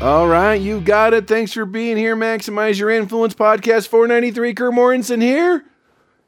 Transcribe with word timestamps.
All 0.00 0.28
right, 0.28 0.54
you 0.54 0.80
got 0.80 1.12
it. 1.12 1.26
Thanks 1.26 1.52
for 1.52 1.66
being 1.66 1.96
here. 1.96 2.14
Maximize 2.14 2.78
Your 2.78 2.88
Influence 2.88 3.34
Podcast 3.34 3.88
493. 3.88 4.54
Kurt 4.54 4.72
Mortensen 4.72 5.20
here. 5.20 5.64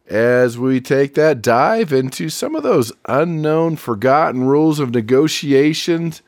As 0.09 0.59
we 0.59 0.81
take 0.81 1.15
that 1.15 1.41
dive 1.41 1.93
into 1.93 2.31
some 2.31 2.57
of 2.57 2.65
those 2.65 2.91
unknown, 3.05 3.77
forgotten 3.77 4.43
rules 4.43 4.81
of 4.81 4.91
negotiations 4.91 6.21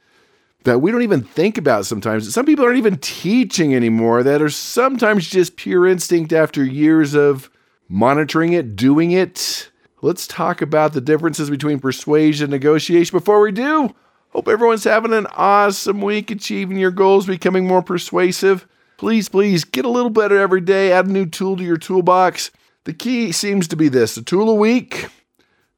that 0.63 0.79
we 0.79 0.93
don't 0.93 1.03
even 1.03 1.25
think 1.25 1.59
about 1.59 1.85
sometimes. 1.85 2.33
Some 2.33 2.47
people 2.47 2.65
aren't 2.65 2.79
even 2.79 2.99
teaching 2.99 3.75
anymore, 3.75 4.23
that 4.23 4.41
are 4.41 4.49
sometimes 4.49 5.29
just 5.29 5.57
pure 5.57 5.89
instinct 5.89 6.33
after 6.33 6.65
years 6.65 7.13
of 7.13 7.51
monitoring 7.89 8.53
it, 8.53 8.77
doing 8.77 9.11
it. 9.11 9.69
Let's 10.01 10.29
talk 10.29 10.63
about 10.63 10.93
the 10.93 11.01
differences 11.01 11.51
between 11.51 11.81
persuasion 11.81 12.45
and 12.45 12.53
negotiation. 12.53 13.19
Before 13.19 13.41
we 13.41 13.51
do, 13.51 13.93
Hope 14.33 14.49
everyone's 14.49 14.85
having 14.85 15.13
an 15.13 15.27
awesome 15.33 16.01
week, 16.01 16.31
achieving 16.31 16.79
your 16.79 16.91
goals, 16.91 17.27
becoming 17.27 17.67
more 17.67 17.83
persuasive. 17.83 18.67
Please, 18.97 19.29
please 19.29 19.65
get 19.65 19.85
a 19.85 19.91
little 19.91 20.09
better 20.09 20.41
every 20.41 20.63
day. 20.63 20.91
Add 20.91 21.07
a 21.07 21.13
new 21.13 21.27
tool 21.27 21.55
to 21.59 21.63
your 21.63 21.77
toolbox. 21.77 22.51
The 22.85 22.95
key 22.95 23.31
seems 23.31 23.69
to 23.69 23.77
be 23.77 23.91
this 23.91 24.15
the 24.15 24.23
tool 24.23 24.49
a 24.49 24.55
week. 24.55 25.09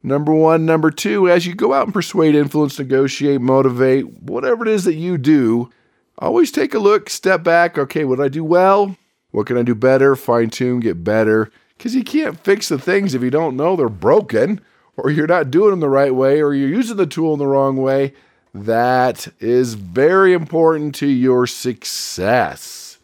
Number 0.01 0.33
one. 0.33 0.65
Number 0.65 0.89
two, 0.89 1.29
as 1.29 1.45
you 1.45 1.53
go 1.53 1.73
out 1.73 1.83
and 1.83 1.93
persuade, 1.93 2.33
influence, 2.33 2.79
negotiate, 2.79 3.41
motivate, 3.41 4.21
whatever 4.21 4.65
it 4.65 4.71
is 4.71 4.85
that 4.85 4.93
you 4.93 5.17
do, 5.17 5.69
always 6.17 6.49
take 6.49 6.73
a 6.73 6.79
look, 6.79 7.09
step 7.09 7.43
back. 7.43 7.77
Okay, 7.77 8.05
what 8.05 8.19
did 8.19 8.25
I 8.25 8.29
do 8.29 8.45
well? 8.45 8.95
What 9.31 9.47
can 9.47 9.57
I 9.57 9.63
do 9.63 9.75
better? 9.75 10.15
Fine 10.15 10.51
tune, 10.51 10.79
get 10.79 11.03
better. 11.03 11.51
Because 11.77 11.93
you 11.93 12.05
can't 12.05 12.39
fix 12.39 12.69
the 12.69 12.79
things 12.79 13.13
if 13.13 13.21
you 13.21 13.31
don't 13.31 13.57
know 13.57 13.75
they're 13.75 13.89
broken, 13.89 14.61
or 14.95 15.09
you're 15.09 15.27
not 15.27 15.51
doing 15.51 15.71
them 15.71 15.81
the 15.81 15.89
right 15.89 16.15
way, 16.15 16.41
or 16.41 16.53
you're 16.53 16.69
using 16.69 16.95
the 16.95 17.05
tool 17.05 17.33
in 17.33 17.39
the 17.39 17.47
wrong 17.47 17.75
way 17.75 18.13
that 18.55 19.27
is 19.41 19.73
very 19.73 20.31
important 20.31 20.95
to 20.95 21.07
your 21.07 21.45
success. 21.45 22.97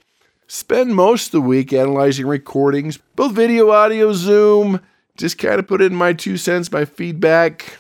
Spend 0.48 0.96
most 0.96 1.28
of 1.28 1.32
the 1.34 1.42
week 1.42 1.74
analyzing 1.74 2.26
recordings, 2.26 3.00
both 3.18 3.34
video, 3.34 3.70
audio, 3.70 4.14
Zoom. 4.14 4.80
Just 5.18 5.38
kind 5.38 5.60
of 5.60 5.68
put 5.68 5.82
in 5.82 5.94
my 5.94 6.14
two 6.14 6.38
cents, 6.38 6.72
my 6.72 6.86
feedback. 6.86 7.78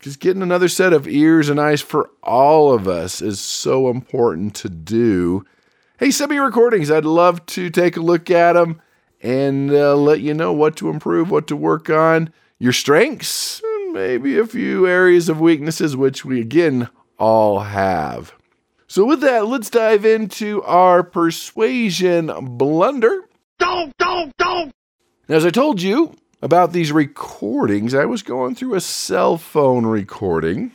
Just 0.00 0.18
getting 0.18 0.42
another 0.42 0.66
set 0.66 0.92
of 0.92 1.06
ears 1.06 1.48
and 1.48 1.60
eyes 1.60 1.80
for 1.80 2.10
all 2.20 2.74
of 2.74 2.88
us 2.88 3.22
is 3.22 3.38
so 3.38 3.90
important 3.90 4.56
to 4.56 4.68
do. 4.68 5.46
Hey, 5.98 6.10
send 6.10 6.32
me 6.32 6.38
recordings. 6.38 6.90
I'd 6.90 7.04
love 7.04 7.46
to 7.46 7.70
take 7.70 7.96
a 7.96 8.00
look 8.00 8.28
at 8.28 8.54
them 8.54 8.82
and 9.22 9.70
uh, 9.70 9.94
let 9.94 10.20
you 10.20 10.34
know 10.34 10.52
what 10.52 10.74
to 10.76 10.90
improve, 10.90 11.30
what 11.30 11.46
to 11.46 11.54
work 11.54 11.88
on, 11.88 12.32
your 12.58 12.72
strengths, 12.72 13.62
maybe 13.92 14.36
a 14.36 14.46
few 14.46 14.88
areas 14.88 15.28
of 15.28 15.40
weaknesses, 15.40 15.96
which 15.96 16.24
we 16.24 16.40
again 16.40 16.88
all 17.18 17.60
have. 17.60 18.32
So, 18.86 19.04
with 19.04 19.20
that, 19.22 19.46
let's 19.46 19.70
dive 19.70 20.04
into 20.04 20.62
our 20.62 21.02
persuasion 21.02 22.30
blunder. 22.56 23.28
Don't, 23.58 23.96
don't, 23.98 24.36
don't! 24.36 24.72
As 25.28 25.44
I 25.44 25.50
told 25.50 25.80
you 25.80 26.14
about 26.42 26.72
these 26.72 26.92
recordings, 26.92 27.94
I 27.94 28.04
was 28.04 28.22
going 28.22 28.54
through 28.54 28.74
a 28.74 28.80
cell 28.80 29.38
phone 29.38 29.86
recording. 29.86 30.70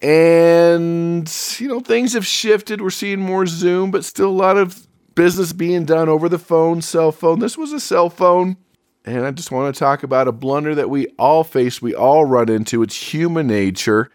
And, 0.00 1.28
you 1.58 1.68
know, 1.68 1.80
things 1.80 2.12
have 2.12 2.26
shifted. 2.26 2.80
We're 2.80 2.90
seeing 2.90 3.20
more 3.20 3.46
Zoom, 3.46 3.90
but 3.90 4.04
still 4.04 4.28
a 4.28 4.30
lot 4.30 4.56
of 4.56 4.86
business 5.14 5.52
being 5.52 5.84
done 5.84 6.08
over 6.08 6.28
the 6.28 6.38
phone, 6.38 6.80
cell 6.82 7.10
phone. 7.10 7.40
This 7.40 7.58
was 7.58 7.72
a 7.72 7.80
cell 7.80 8.08
phone. 8.08 8.56
And 9.04 9.26
I 9.26 9.30
just 9.30 9.50
want 9.50 9.74
to 9.74 9.78
talk 9.78 10.02
about 10.02 10.28
a 10.28 10.32
blunder 10.32 10.74
that 10.74 10.90
we 10.90 11.08
all 11.18 11.42
face, 11.42 11.82
we 11.82 11.94
all 11.94 12.24
run 12.24 12.48
into. 12.48 12.82
It's 12.82 13.12
human 13.12 13.46
nature. 13.46 14.10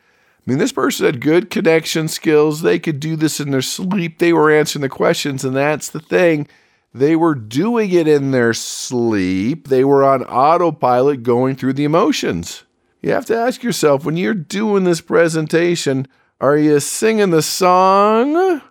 I 0.46 0.52
mean, 0.52 0.60
this 0.60 0.74
person 0.74 1.06
had 1.06 1.22
good 1.22 1.50
connection 1.50 2.10
skills. 2.10 2.62
They 2.62 2.78
could 2.78 3.00
do 3.00 3.16
this 3.16 3.40
in 3.40 3.52
their 3.52 3.62
sleep. 3.62 4.18
They 4.18 4.34
were 4.34 4.52
answering 4.52 4.82
the 4.82 4.90
questions, 4.90 5.46
and 5.46 5.56
that's 5.56 5.90
the 5.90 6.02
thing. 6.02 6.48
They 6.94 7.16
were 7.16 7.34
doing 7.34 7.92
it 7.92 8.10
in 8.10 8.32
their 8.32 8.54
sleep. 8.54 9.70
They 9.70 9.86
were 9.86 10.04
on 10.04 10.24
autopilot 10.24 11.24
going 11.24 11.56
through 11.56 11.74
the 11.74 11.86
emotions. 11.86 12.66
You 13.02 13.12
have 13.12 13.26
to 13.28 13.38
ask 13.38 13.64
yourself 13.64 14.04
when 14.04 14.18
you're 14.18 14.34
doing 14.34 14.84
this 14.84 15.02
presentation, 15.02 16.08
are 16.42 16.58
you 16.58 16.80
singing 16.82 17.30
the 17.30 17.42
song 17.42 18.62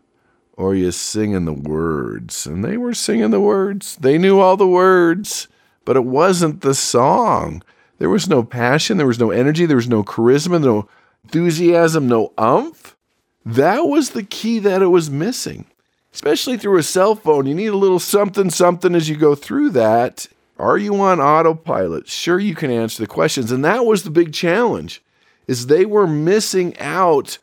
or 0.53 0.71
are 0.71 0.75
you 0.75 0.93
singing 0.93 1.47
the 1.47 1.53
words? 1.53 2.47
And 2.47 2.63
they 2.63 2.77
were 2.77 2.95
singing 2.95 3.31
the 3.31 3.41
words. 3.41 3.97
They 3.97 4.19
knew 4.19 4.41
all 4.41 4.57
the 4.57 4.69
words, 4.69 5.49
but 5.85 5.97
it 5.97 6.05
wasn't 6.05 6.61
the 6.61 6.75
song. 6.75 7.63
There 7.99 8.11
was 8.11 8.29
no 8.29 8.43
passion, 8.43 8.99
there 8.99 9.07
was 9.07 9.19
no 9.19 9.31
energy, 9.31 9.65
there 9.65 9.77
was 9.77 9.89
no 9.89 10.05
charisma, 10.05 10.63
no 10.63 10.89
enthusiasm, 11.25 12.09
no 12.09 12.33
umph. 12.39 12.97
That 13.45 13.87
was 13.87 14.11
the 14.11 14.23
key 14.23 14.59
that 14.61 14.83
it 14.83 14.87
was 14.87 15.11
missing. 15.11 15.67
Especially 16.13 16.59
through 16.59 16.79
a 16.79 16.83
cell 16.83 17.15
phone, 17.15 17.47
you 17.47 17.55
need 17.55 17.69
a 17.69 17.77
little 17.77 17.99
something, 17.99 18.51
something 18.51 18.95
as 18.95 19.09
you 19.09 19.17
go 19.17 19.35
through 19.35 19.71
that. 19.71 20.27
Are 20.59 20.77
you 20.77 20.95
on 21.01 21.21
autopilot? 21.21 22.07
Sure, 22.07 22.39
you 22.39 22.55
can 22.55 22.71
answer 22.71 23.03
the 23.03 23.07
questions. 23.07 23.51
And 23.51 23.65
that 23.65 23.87
was 23.87 24.03
the 24.03 24.11
big 24.11 24.33
challenge, 24.33 25.03
is 25.47 25.67
they 25.67 25.87
were 25.87 26.07
missing 26.07 26.79
out 26.79 27.39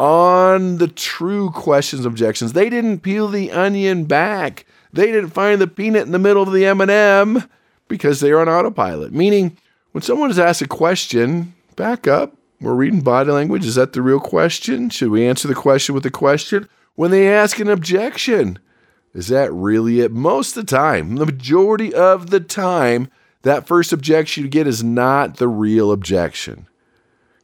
on 0.00 0.78
the 0.78 0.88
true 0.88 1.50
questions, 1.50 2.04
objections. 2.04 2.52
They 2.52 2.68
didn't 2.68 3.00
peel 3.00 3.28
the 3.28 3.52
onion 3.52 4.04
back. 4.04 4.66
They 4.92 5.06
didn't 5.06 5.30
find 5.30 5.60
the 5.60 5.68
peanut 5.68 6.06
in 6.06 6.12
the 6.12 6.18
middle 6.18 6.42
of 6.42 6.52
the 6.52 6.66
M&M 6.66 7.44
because 7.86 8.20
they're 8.20 8.40
on 8.40 8.48
autopilot. 8.48 9.12
Meaning, 9.12 9.56
when 9.92 10.02
someone 10.02 10.30
is 10.30 10.38
asked 10.38 10.62
a 10.62 10.66
question, 10.66 11.54
back 11.76 12.08
up, 12.08 12.34
we're 12.60 12.74
reading 12.74 13.00
body 13.00 13.30
language. 13.30 13.64
Is 13.64 13.76
that 13.76 13.94
the 13.94 14.02
real 14.02 14.20
question? 14.20 14.90
Should 14.90 15.10
we 15.10 15.26
answer 15.26 15.48
the 15.48 15.54
question 15.54 15.94
with 15.94 16.04
a 16.04 16.10
question? 16.10 16.68
When 16.94 17.10
they 17.10 17.32
ask 17.32 17.58
an 17.58 17.70
objection, 17.70 18.58
is 19.14 19.28
that 19.28 19.50
really 19.52 20.00
it? 20.00 20.12
Most 20.12 20.56
of 20.56 20.66
the 20.66 20.76
time, 20.76 21.16
the 21.16 21.24
majority 21.24 21.94
of 21.94 22.28
the 22.28 22.40
time, 22.40 23.10
that 23.42 23.66
first 23.66 23.92
objection 23.92 24.44
you 24.44 24.50
get 24.50 24.66
is 24.66 24.84
not 24.84 25.38
the 25.38 25.48
real 25.48 25.90
objection. 25.90 26.66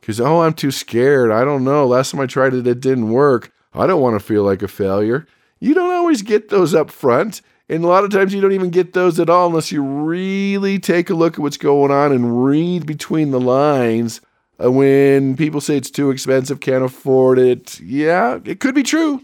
Because, 0.00 0.21
oh, 0.21 0.43
I'm 0.43 0.53
too 0.53 0.71
scared. 0.71 1.33
I 1.33 1.44
don't 1.44 1.65
know. 1.65 1.87
Last 1.87 2.10
time 2.10 2.21
I 2.21 2.27
tried 2.27 2.53
it, 2.53 2.66
it 2.66 2.81
didn't 2.81 3.10
work. 3.10 3.53
I 3.72 3.87
don't 3.87 4.03
want 4.03 4.21
to 4.21 4.25
feel 4.25 4.43
like 4.43 4.62
a 4.62 4.69
failure. 4.69 5.27
You 5.59 5.72
don't 5.72 5.94
always 5.94 6.21
get 6.21 6.50
those 6.50 6.75
up 6.75 6.91
front. 6.91 7.41
And 7.69 7.83
a 7.83 7.88
lot 7.88 8.04
of 8.04 8.10
times 8.10 8.33
you 8.33 8.41
don't 8.41 8.53
even 8.53 8.71
get 8.71 8.93
those 8.93 9.19
at 9.19 9.31
all 9.31 9.48
unless 9.48 9.72
you 9.72 9.83
really 9.83 10.78
take 10.78 11.10
a 11.10 11.15
look 11.15 11.34
at 11.34 11.41
what's 11.41 11.56
going 11.56 11.91
on 11.91 12.12
and 12.12 12.44
read 12.44 12.87
between 12.87 13.31
the 13.31 13.41
lines 13.41 14.21
Uh, 14.62 14.72
when 14.72 15.36
people 15.36 15.60
say 15.60 15.76
it's 15.76 15.90
too 15.90 16.10
expensive, 16.10 16.60
can't 16.60 16.84
afford 16.84 17.38
it, 17.38 17.78
yeah, 17.80 18.38
it 18.44 18.60
could 18.60 18.74
be 18.74 18.82
true, 18.82 19.22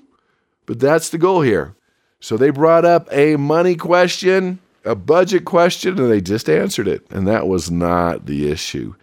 but 0.67 0.79
that's 0.79 1.09
the 1.09 1.19
goal 1.19 1.41
here. 1.41 1.75
So 2.21 2.37
they 2.37 2.51
brought 2.51 2.85
up 2.85 3.09
a 3.11 3.37
money 3.37 3.75
question, 3.75 4.61
a 4.85 4.95
budget 4.95 5.45
question, 5.45 5.99
and 5.99 6.11
they 6.11 6.21
just 6.21 6.49
answered 6.49 6.87
it. 6.87 7.05
And 7.11 7.27
that 7.27 7.49
was 7.49 7.71
not 7.71 8.27
the 8.27 8.51
issue. 8.51 8.95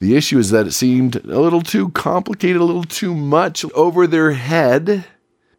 The 0.00 0.16
issue 0.16 0.38
is 0.38 0.50
that 0.50 0.66
it 0.66 0.72
seemed 0.72 1.16
a 1.16 1.40
little 1.40 1.62
too 1.62 1.90
complicated, 1.90 2.60
a 2.60 2.64
little 2.64 2.84
too 2.84 3.14
much 3.14 3.64
over 3.74 4.06
their 4.06 4.32
head. 4.32 5.04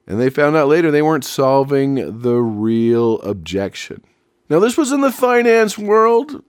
And 0.08 0.20
they 0.20 0.30
found 0.30 0.56
out 0.56 0.68
later 0.68 0.92
they 0.92 1.02
weren't 1.02 1.24
solving 1.24 2.22
the 2.22 2.36
real 2.36 3.22
objection. 3.22 4.04
Now, 4.50 4.60
this 4.60 4.78
was 4.78 4.92
in 4.92 5.02
the 5.02 5.12
finance 5.12 5.78
world. 5.78 6.44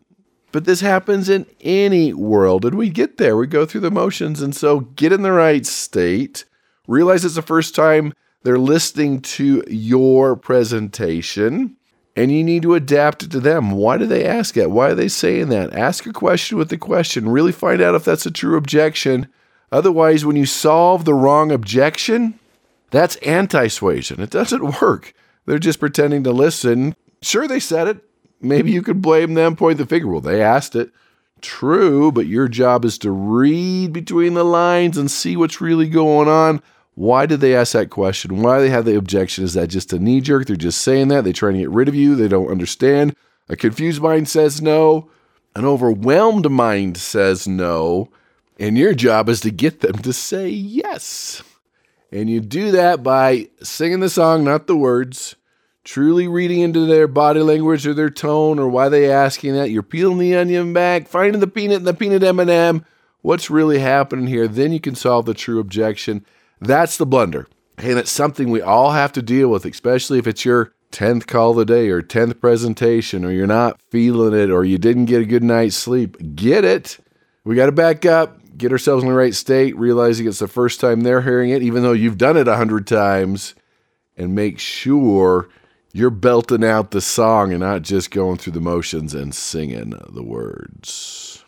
But 0.56 0.64
this 0.64 0.80
happens 0.80 1.28
in 1.28 1.44
any 1.60 2.14
world. 2.14 2.64
And 2.64 2.78
we 2.78 2.88
get 2.88 3.18
there, 3.18 3.36
we 3.36 3.46
go 3.46 3.66
through 3.66 3.82
the 3.82 3.90
motions. 3.90 4.40
And 4.40 4.56
so 4.56 4.80
get 4.80 5.12
in 5.12 5.20
the 5.20 5.32
right 5.32 5.66
state, 5.66 6.46
realize 6.88 7.26
it's 7.26 7.34
the 7.34 7.42
first 7.42 7.74
time 7.74 8.14
they're 8.42 8.58
listening 8.58 9.20
to 9.20 9.62
your 9.68 10.34
presentation, 10.34 11.76
and 12.16 12.32
you 12.32 12.42
need 12.42 12.62
to 12.62 12.72
adapt 12.72 13.24
it 13.24 13.30
to 13.32 13.40
them. 13.40 13.72
Why 13.72 13.98
do 13.98 14.06
they 14.06 14.24
ask 14.24 14.56
it? 14.56 14.70
Why 14.70 14.92
are 14.92 14.94
they 14.94 15.08
saying 15.08 15.50
that? 15.50 15.74
Ask 15.74 16.06
a 16.06 16.12
question 16.14 16.56
with 16.56 16.70
the 16.70 16.78
question. 16.78 17.28
Really 17.28 17.52
find 17.52 17.82
out 17.82 17.94
if 17.94 18.06
that's 18.06 18.24
a 18.24 18.30
true 18.30 18.56
objection. 18.56 19.28
Otherwise, 19.70 20.24
when 20.24 20.36
you 20.36 20.46
solve 20.46 21.04
the 21.04 21.12
wrong 21.12 21.52
objection, 21.52 22.38
that's 22.90 23.16
anti 23.16 23.68
suasion. 23.68 24.22
It 24.22 24.30
doesn't 24.30 24.80
work. 24.80 25.12
They're 25.44 25.58
just 25.58 25.80
pretending 25.80 26.24
to 26.24 26.32
listen. 26.32 26.96
Sure, 27.20 27.46
they 27.46 27.60
said 27.60 27.88
it. 27.88 28.05
Maybe 28.40 28.70
you 28.70 28.82
could 28.82 29.02
blame 29.02 29.34
them, 29.34 29.56
point 29.56 29.78
the 29.78 29.86
finger. 29.86 30.08
Well, 30.08 30.20
they 30.20 30.42
asked 30.42 30.76
it. 30.76 30.90
True, 31.40 32.10
but 32.10 32.26
your 32.26 32.48
job 32.48 32.84
is 32.84 32.98
to 32.98 33.10
read 33.10 33.92
between 33.92 34.34
the 34.34 34.44
lines 34.44 34.96
and 34.96 35.10
see 35.10 35.36
what's 35.36 35.60
really 35.60 35.88
going 35.88 36.28
on. 36.28 36.62
Why 36.94 37.26
did 37.26 37.40
they 37.40 37.54
ask 37.54 37.74
that 37.74 37.90
question? 37.90 38.42
Why 38.42 38.56
do 38.56 38.64
they 38.64 38.70
have 38.70 38.86
the 38.86 38.96
objection? 38.96 39.44
Is 39.44 39.52
that 39.52 39.68
just 39.68 39.92
a 39.92 39.98
knee 39.98 40.22
jerk? 40.22 40.46
They're 40.46 40.56
just 40.56 40.80
saying 40.80 41.08
that. 41.08 41.24
They're 41.24 41.32
trying 41.34 41.54
to 41.54 41.60
get 41.60 41.70
rid 41.70 41.88
of 41.88 41.94
you. 41.94 42.14
They 42.16 42.28
don't 42.28 42.50
understand. 42.50 43.14
A 43.50 43.56
confused 43.56 44.00
mind 44.00 44.28
says 44.28 44.62
no. 44.62 45.10
An 45.54 45.66
overwhelmed 45.66 46.50
mind 46.50 46.96
says 46.96 47.46
no. 47.46 48.10
And 48.58 48.78
your 48.78 48.94
job 48.94 49.28
is 49.28 49.40
to 49.42 49.50
get 49.50 49.80
them 49.80 49.98
to 49.98 50.12
say 50.12 50.48
yes. 50.48 51.42
And 52.10 52.30
you 52.30 52.40
do 52.40 52.70
that 52.70 53.02
by 53.02 53.48
singing 53.62 54.00
the 54.00 54.08
song, 54.08 54.44
not 54.44 54.66
the 54.66 54.76
words, 54.76 55.36
truly 55.86 56.26
reading 56.26 56.60
into 56.60 56.84
their 56.84 57.06
body 57.06 57.40
language 57.40 57.86
or 57.86 57.94
their 57.94 58.10
tone 58.10 58.58
or 58.58 58.68
why 58.68 58.88
they're 58.88 59.16
asking 59.16 59.54
that. 59.54 59.70
You're 59.70 59.84
peeling 59.84 60.18
the 60.18 60.34
onion 60.34 60.72
back, 60.72 61.06
finding 61.06 61.40
the 61.40 61.46
peanut 61.46 61.78
and 61.78 61.86
the 61.86 61.94
peanut 61.94 62.24
M&M. 62.24 62.84
What's 63.22 63.50
really 63.50 63.78
happening 63.78 64.26
here? 64.26 64.48
Then 64.48 64.72
you 64.72 64.80
can 64.80 64.96
solve 64.96 65.26
the 65.26 65.34
true 65.34 65.60
objection. 65.60 66.26
That's 66.60 66.96
the 66.96 67.06
blunder. 67.06 67.46
And 67.78 67.98
it's 67.98 68.10
something 68.10 68.50
we 68.50 68.60
all 68.60 68.90
have 68.90 69.12
to 69.12 69.22
deal 69.22 69.48
with, 69.48 69.64
especially 69.64 70.18
if 70.18 70.26
it's 70.26 70.44
your 70.44 70.72
10th 70.90 71.28
call 71.28 71.52
of 71.52 71.56
the 71.58 71.64
day 71.64 71.88
or 71.88 72.02
10th 72.02 72.40
presentation 72.40 73.24
or 73.24 73.30
you're 73.30 73.46
not 73.46 73.80
feeling 73.90 74.38
it 74.38 74.50
or 74.50 74.64
you 74.64 74.78
didn't 74.78 75.04
get 75.04 75.22
a 75.22 75.26
good 75.26 75.44
night's 75.44 75.76
sleep. 75.76 76.34
Get 76.34 76.64
it. 76.64 76.98
We 77.44 77.54
got 77.54 77.66
to 77.66 77.72
back 77.72 78.04
up, 78.04 78.40
get 78.58 78.72
ourselves 78.72 79.04
in 79.04 79.08
the 79.08 79.14
right 79.14 79.34
state, 79.34 79.76
realizing 79.76 80.26
it's 80.26 80.40
the 80.40 80.48
first 80.48 80.80
time 80.80 81.02
they're 81.02 81.22
hearing 81.22 81.50
it, 81.50 81.62
even 81.62 81.84
though 81.84 81.92
you've 81.92 82.18
done 82.18 82.36
it 82.36 82.48
a 82.48 82.56
hundred 82.56 82.88
times, 82.88 83.54
and 84.16 84.34
make 84.34 84.58
sure 84.58 85.48
you're 85.96 86.10
belting 86.10 86.62
out 86.62 86.90
the 86.90 87.00
song 87.00 87.52
and 87.52 87.60
not 87.60 87.80
just 87.80 88.10
going 88.10 88.36
through 88.36 88.52
the 88.52 88.60
motions 88.60 89.14
and 89.14 89.34
singing 89.34 89.94
the 90.10 90.22
words. 90.22 91.42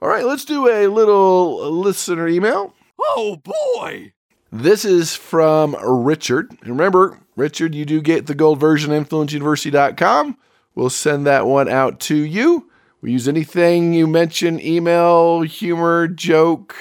All 0.00 0.08
right, 0.08 0.24
let's 0.24 0.44
do 0.44 0.68
a 0.68 0.86
little 0.86 1.68
listener 1.68 2.28
email. 2.28 2.72
Oh 3.00 3.42
boy! 3.42 4.12
This 4.52 4.84
is 4.84 5.16
from 5.16 5.74
Richard. 5.82 6.56
Remember, 6.64 7.18
Richard, 7.34 7.74
you 7.74 7.84
do 7.84 8.00
get 8.00 8.26
the 8.26 8.34
gold 8.36 8.60
version 8.60 8.92
influenceuniversity.com. 8.92 10.38
We'll 10.76 10.88
send 10.88 11.26
that 11.26 11.46
one 11.46 11.68
out 11.68 11.98
to 12.00 12.14
you. 12.14 12.70
We 13.00 13.10
use 13.10 13.26
anything 13.26 13.92
you 13.92 14.06
mention, 14.06 14.60
email, 14.60 15.40
humor, 15.40 16.06
joke, 16.06 16.76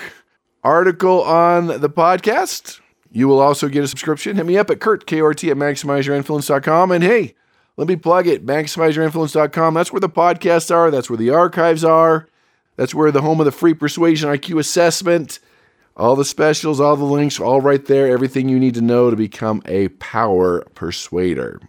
article 0.63 1.23
on 1.23 1.67
the 1.67 1.89
podcast. 1.89 2.81
You 3.17 3.27
will 3.27 3.39
also 3.39 3.67
get 3.67 3.83
a 3.83 3.87
subscription. 3.87 4.35
Hit 4.35 4.45
me 4.45 4.59
up 4.59 4.69
at 4.69 4.79
Kurt, 4.79 5.07
KRT 5.07 5.49
at 5.49 5.57
MaximizeYourInfluence.com. 5.57 6.91
And 6.91 7.03
hey, 7.03 7.33
let 7.75 7.87
me 7.87 7.95
plug 7.95 8.27
it, 8.27 8.45
MaximizeYourInfluence.com. 8.45 9.73
That's 9.73 9.91
where 9.91 9.99
the 9.99 10.07
podcasts 10.07 10.69
are. 10.69 10.91
That's 10.91 11.09
where 11.09 11.17
the 11.17 11.31
archives 11.31 11.83
are. 11.83 12.27
That's 12.75 12.93
where 12.93 13.11
the 13.11 13.23
home 13.23 13.39
of 13.39 13.45
the 13.45 13.51
free 13.51 13.73
persuasion 13.73 14.29
IQ 14.29 14.59
assessment 14.59 15.39
all 15.95 16.15
the 16.15 16.23
specials, 16.23 16.79
all 16.79 16.95
the 16.95 17.05
links, 17.05 17.39
all 17.39 17.59
right 17.59 17.83
there. 17.87 18.07
Everything 18.07 18.49
you 18.49 18.59
need 18.59 18.75
to 18.75 18.81
know 18.81 19.09
to 19.09 19.15
become 19.15 19.63
a 19.65 19.87
power 19.87 20.61
persuader. 20.75 21.59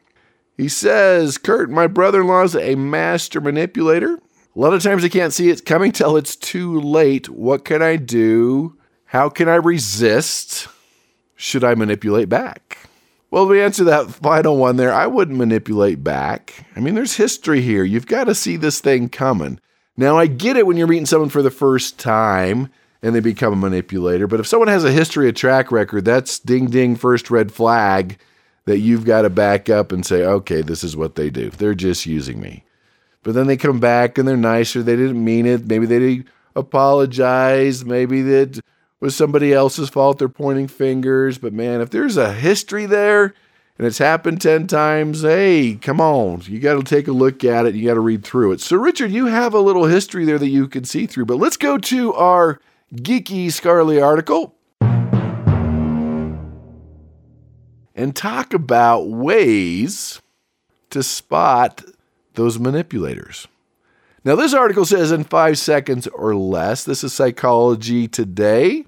He 0.55 0.69
says, 0.69 1.39
Kurt, 1.39 1.71
my 1.71 1.87
brother 1.87 2.21
in 2.21 2.27
law 2.27 2.43
is 2.43 2.55
a 2.55 2.75
master 2.75 3.41
manipulator. 3.41 4.17
A 4.55 4.61
lot 4.61 4.75
of 4.75 4.83
times 4.83 5.03
I 5.03 5.09
can't 5.09 5.33
see 5.33 5.49
it 5.49 5.65
coming 5.65 5.93
till 5.93 6.19
it's 6.19 6.37
too 6.37 6.79
late. 6.79 7.31
What 7.31 7.65
can 7.65 7.81
I 7.81 7.97
do? 7.97 8.77
How 9.06 9.31
can 9.31 9.49
I 9.49 9.55
resist? 9.55 10.69
Should 11.40 11.62
I 11.62 11.76
manipulate 11.76 12.29
back? 12.29 12.79
Well, 13.31 13.46
to 13.46 13.62
answer 13.62 13.85
that 13.85 14.11
final 14.11 14.56
one 14.56 14.76
there, 14.76 14.93
I 14.93 15.06
wouldn't 15.06 15.38
manipulate 15.38 16.02
back. 16.02 16.67
I 16.75 16.81
mean, 16.81 16.96
there's 16.96 17.14
history 17.14 17.61
here. 17.61 17.85
You've 17.85 18.08
got 18.08 18.25
to 18.25 18.35
see 18.35 18.56
this 18.56 18.81
thing 18.81 19.08
coming. 19.08 19.61
Now, 19.96 20.19
I 20.19 20.26
get 20.26 20.56
it 20.56 20.67
when 20.67 20.76
you're 20.76 20.88
meeting 20.88 21.06
someone 21.06 21.29
for 21.29 21.40
the 21.40 21.50
first 21.52 21.96
time 21.96 22.70
and 23.02 23.14
they 23.14 23.20
become 23.20 23.52
a 23.52 23.56
manipulator. 23.56 24.26
But 24.26 24.40
if 24.40 24.49
someone 24.49 24.67
has 24.67 24.82
a 24.82 24.90
history, 24.90 25.29
a 25.29 25.32
track 25.32 25.70
record, 25.70 26.05
that's 26.05 26.40
ding 26.40 26.67
ding 26.70 26.96
first 26.96 27.31
red 27.31 27.52
flag 27.52 28.19
that 28.64 28.79
you've 28.79 29.05
got 29.05 29.23
to 29.23 29.31
back 29.31 29.70
up 29.70 29.93
and 29.93 30.05
say, 30.05 30.25
okay, 30.25 30.61
this 30.61 30.82
is 30.82 30.96
what 30.96 31.14
they 31.14 31.31
do. 31.31 31.50
They're 31.50 31.73
just 31.73 32.05
using 32.05 32.41
me. 32.41 32.64
But 33.23 33.34
then 33.34 33.46
they 33.46 33.56
come 33.56 33.79
back 33.79 34.19
and 34.19 34.26
they're 34.26 34.37
nicer. 34.37 34.82
They 34.82 34.96
didn't 34.96 35.25
mean 35.25 35.46
it. 35.46 35.69
Maybe 35.69 35.87
they 35.87 36.00
didn't 36.00 36.29
apologize. 36.56 37.84
Maybe 37.84 38.23
that 38.23 38.61
was 39.00 39.15
somebody 39.15 39.53
else's 39.53 39.89
fault. 39.89 40.19
They're 40.19 40.29
pointing 40.29 40.69
fingers. 40.69 41.39
But 41.39 41.53
man, 41.53 41.81
if 41.81 41.91
there's 41.91 42.17
a 42.17 42.33
history 42.33 42.87
there 42.87 43.35
and 43.79 43.87
it's 43.87 43.99
happened 43.99 44.41
10 44.41 44.67
times, 44.67 45.23
hey, 45.23 45.79
come 45.81 46.00
on. 46.00 46.43
You 46.45 46.59
got 46.59 46.75
to 46.75 46.83
take 46.83 47.09
a 47.09 47.12
look 47.12 47.45
at 47.45 47.67
it. 47.67 47.75
You 47.75 47.87
got 47.87 47.95
to 47.95 48.00
read 48.00 48.25
through 48.25 48.53
it. 48.53 48.61
So, 48.61 48.77
Richard, 48.77 49.11
you 49.11 49.27
have 49.27 49.55
a 49.55 49.61
little 49.61 49.87
history 49.87 50.25
there 50.25 50.39
that 50.39 50.49
you 50.49 50.67
can 50.69 50.85
see 50.85 51.06
through. 51.06 51.27
But 51.27 51.39
let's 51.39 51.56
go 51.56 51.79
to 51.79 52.15
our 52.15 52.61
geeky 52.95 53.47
Scarly 53.47 54.03
article 54.05 54.55
and 57.94 58.15
talk 58.15 58.55
about 58.55 59.09
ways 59.09 60.23
to 60.91 61.03
spot 61.03 61.85
those 62.35 62.59
manipulators. 62.59 63.49
Now, 64.29 64.37
this 64.37 64.53
article 64.53 64.85
says 64.85 65.11
in 65.11 65.25
five 65.25 65.57
seconds 65.57 66.07
or 66.07 66.37
less. 66.37 66.85
This 66.85 67.03
is 67.03 67.15
Psychology 67.15 68.07
Today 68.09 68.85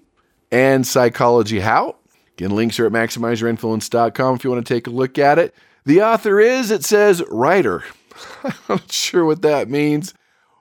and 0.52 0.86
Psychology 0.86 1.60
How. 1.60 1.96
Again, 2.34 2.50
links 2.50 2.78
are 2.78 2.84
at 2.84 2.92
maximizeyourinfluence.com 2.92 4.34
if 4.34 4.44
you 4.44 4.50
want 4.50 4.66
to 4.66 4.74
take 4.74 4.86
a 4.86 4.90
look 4.90 5.18
at 5.18 5.38
it. 5.38 5.54
The 5.86 6.02
author 6.02 6.40
is, 6.40 6.70
it 6.70 6.84
says, 6.84 7.22
writer. 7.30 7.84
I'm 8.44 8.52
not 8.68 8.92
sure 8.92 9.24
what 9.24 9.40
that 9.40 9.70
means, 9.70 10.12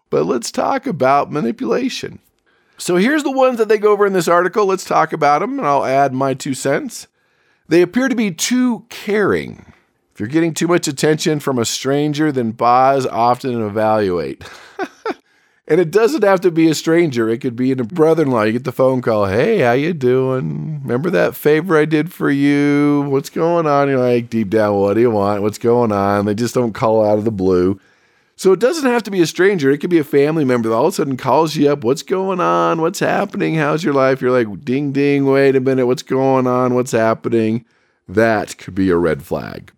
but 0.09 0.23
let's 0.23 0.49
talk 0.49 0.87
about 0.87 1.29
manipulation. 1.29 2.19
So 2.77 2.95
here's 2.95 3.23
the 3.23 3.31
ones 3.31 3.57
that 3.57 3.67
they 3.67 3.79
go 3.79 3.91
over 3.91 4.05
in 4.05 4.13
this 4.13 4.29
article. 4.29 4.65
Let's 4.65 4.85
talk 4.85 5.11
about 5.11 5.39
them, 5.39 5.59
and 5.59 5.67
I'll 5.67 5.83
add 5.83 6.13
my 6.13 6.33
two 6.33 6.53
cents. 6.53 7.07
They 7.67 7.81
appear 7.81 8.07
to 8.07 8.15
be 8.15 8.31
too 8.31 8.85
caring. 8.87 9.73
If 10.19 10.23
you're 10.23 10.27
getting 10.33 10.53
too 10.53 10.67
much 10.67 10.85
attention 10.89 11.39
from 11.39 11.57
a 11.57 11.63
stranger, 11.63 12.29
then 12.29 12.51
pause 12.51 13.05
often 13.05 13.65
evaluate. 13.65 14.43
and 15.65 15.79
it 15.79 15.91
doesn't 15.91 16.25
have 16.25 16.41
to 16.41 16.51
be 16.51 16.67
a 16.67 16.75
stranger. 16.75 17.29
It 17.29 17.37
could 17.37 17.55
be 17.55 17.71
a 17.71 17.77
brother-in-law. 17.77 18.41
You 18.41 18.51
get 18.51 18.65
the 18.65 18.73
phone 18.73 19.01
call, 19.01 19.27
"Hey, 19.27 19.59
how 19.59 19.71
you 19.71 19.93
doing? 19.93 20.81
Remember 20.81 21.09
that 21.09 21.37
favor 21.37 21.77
I 21.77 21.85
did 21.85 22.11
for 22.11 22.29
you? 22.29 23.05
What's 23.07 23.29
going 23.29 23.65
on?" 23.65 23.87
You're 23.87 23.97
like, 23.97 24.29
deep 24.29 24.49
down, 24.49 24.75
what 24.75 24.95
do 24.95 24.99
you 24.99 25.09
want? 25.09 25.41
What's 25.41 25.57
going 25.57 25.93
on? 25.93 26.25
They 26.25 26.35
just 26.35 26.53
don't 26.53 26.73
call 26.73 27.01
out 27.01 27.17
of 27.17 27.23
the 27.23 27.31
blue. 27.31 27.79
So 28.35 28.51
it 28.51 28.59
doesn't 28.59 28.91
have 28.91 29.03
to 29.03 29.11
be 29.11 29.21
a 29.21 29.25
stranger. 29.25 29.71
It 29.71 29.77
could 29.77 29.89
be 29.89 29.99
a 29.99 30.03
family 30.03 30.43
member 30.43 30.67
that 30.67 30.75
all 30.75 30.87
of 30.87 30.93
a 30.95 30.95
sudden 30.97 31.15
calls 31.15 31.55
you 31.55 31.71
up. 31.71 31.85
What's 31.85 32.03
going 32.03 32.41
on? 32.41 32.81
What's 32.81 32.99
happening? 32.99 33.55
How's 33.55 33.85
your 33.85 33.93
life? 33.93 34.21
You're 34.21 34.31
like, 34.31 34.65
ding, 34.65 34.91
ding, 34.91 35.27
wait 35.27 35.55
a 35.55 35.61
minute. 35.61 35.87
What's 35.87 36.03
going 36.03 36.45
on? 36.45 36.73
What's 36.73 36.91
happening? 36.91 37.63
That 38.05 38.57
could 38.57 38.75
be 38.75 38.89
a 38.89 38.97
red 38.97 39.23
flag. 39.23 39.71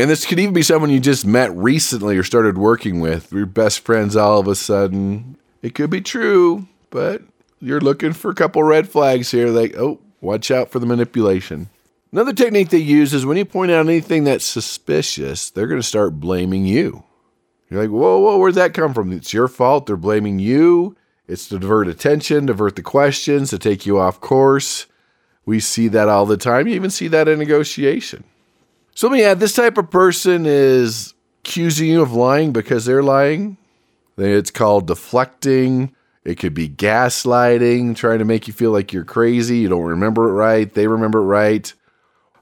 And 0.00 0.08
this 0.08 0.24
could 0.24 0.38
even 0.38 0.54
be 0.54 0.62
someone 0.62 0.88
you 0.88 0.98
just 0.98 1.26
met 1.26 1.54
recently 1.54 2.16
or 2.16 2.22
started 2.22 2.56
working 2.56 3.00
with. 3.00 3.30
Your 3.34 3.44
best 3.44 3.80
friends 3.80 4.16
all 4.16 4.40
of 4.40 4.48
a 4.48 4.54
sudden. 4.54 5.36
It 5.60 5.74
could 5.74 5.90
be 5.90 6.00
true, 6.00 6.66
but 6.88 7.20
you're 7.60 7.82
looking 7.82 8.14
for 8.14 8.30
a 8.30 8.34
couple 8.34 8.62
red 8.62 8.88
flags 8.88 9.30
here. 9.30 9.48
Like, 9.48 9.76
oh, 9.76 10.00
watch 10.22 10.50
out 10.50 10.70
for 10.70 10.78
the 10.78 10.86
manipulation. 10.86 11.68
Another 12.12 12.32
technique 12.32 12.70
they 12.70 12.78
use 12.78 13.12
is 13.12 13.26
when 13.26 13.36
you 13.36 13.44
point 13.44 13.72
out 13.72 13.86
anything 13.86 14.24
that's 14.24 14.46
suspicious, 14.46 15.50
they're 15.50 15.66
going 15.66 15.82
to 15.82 15.86
start 15.86 16.18
blaming 16.18 16.64
you. 16.64 17.04
You're 17.68 17.82
like, 17.82 17.90
whoa, 17.90 18.20
whoa, 18.20 18.38
where'd 18.38 18.54
that 18.54 18.72
come 18.72 18.94
from? 18.94 19.12
It's 19.12 19.34
your 19.34 19.48
fault. 19.48 19.84
They're 19.84 19.98
blaming 19.98 20.38
you. 20.38 20.96
It's 21.28 21.46
to 21.50 21.58
divert 21.58 21.88
attention, 21.88 22.46
divert 22.46 22.76
the 22.76 22.82
questions, 22.82 23.50
to 23.50 23.58
take 23.58 23.84
you 23.84 24.00
off 24.00 24.18
course. 24.18 24.86
We 25.44 25.60
see 25.60 25.88
that 25.88 26.08
all 26.08 26.24
the 26.24 26.38
time. 26.38 26.68
You 26.68 26.74
even 26.74 26.88
see 26.88 27.08
that 27.08 27.28
in 27.28 27.38
negotiation. 27.38 28.24
So 28.94 29.08
let 29.08 29.14
me 29.14 29.24
add 29.24 29.40
this 29.40 29.54
type 29.54 29.78
of 29.78 29.90
person 29.90 30.44
is 30.46 31.14
accusing 31.44 31.88
you 31.88 32.02
of 32.02 32.12
lying 32.12 32.52
because 32.52 32.84
they're 32.84 33.02
lying. 33.02 33.56
It's 34.16 34.50
called 34.50 34.86
deflecting. 34.86 35.94
It 36.24 36.34
could 36.34 36.52
be 36.52 36.68
gaslighting, 36.68 37.96
trying 37.96 38.18
to 38.18 38.26
make 38.26 38.46
you 38.46 38.52
feel 38.52 38.72
like 38.72 38.92
you're 38.92 39.04
crazy. 39.04 39.58
You 39.58 39.70
don't 39.70 39.84
remember 39.84 40.28
it 40.28 40.32
right. 40.32 40.72
They 40.72 40.86
remember 40.86 41.20
it 41.20 41.24
right. 41.24 41.72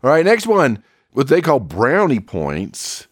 All 0.02 0.10
right, 0.10 0.24
next 0.24 0.46
one. 0.46 0.82
What 1.12 1.28
they 1.28 1.40
call 1.40 1.60
brownie 1.60 2.20
points, 2.20 3.06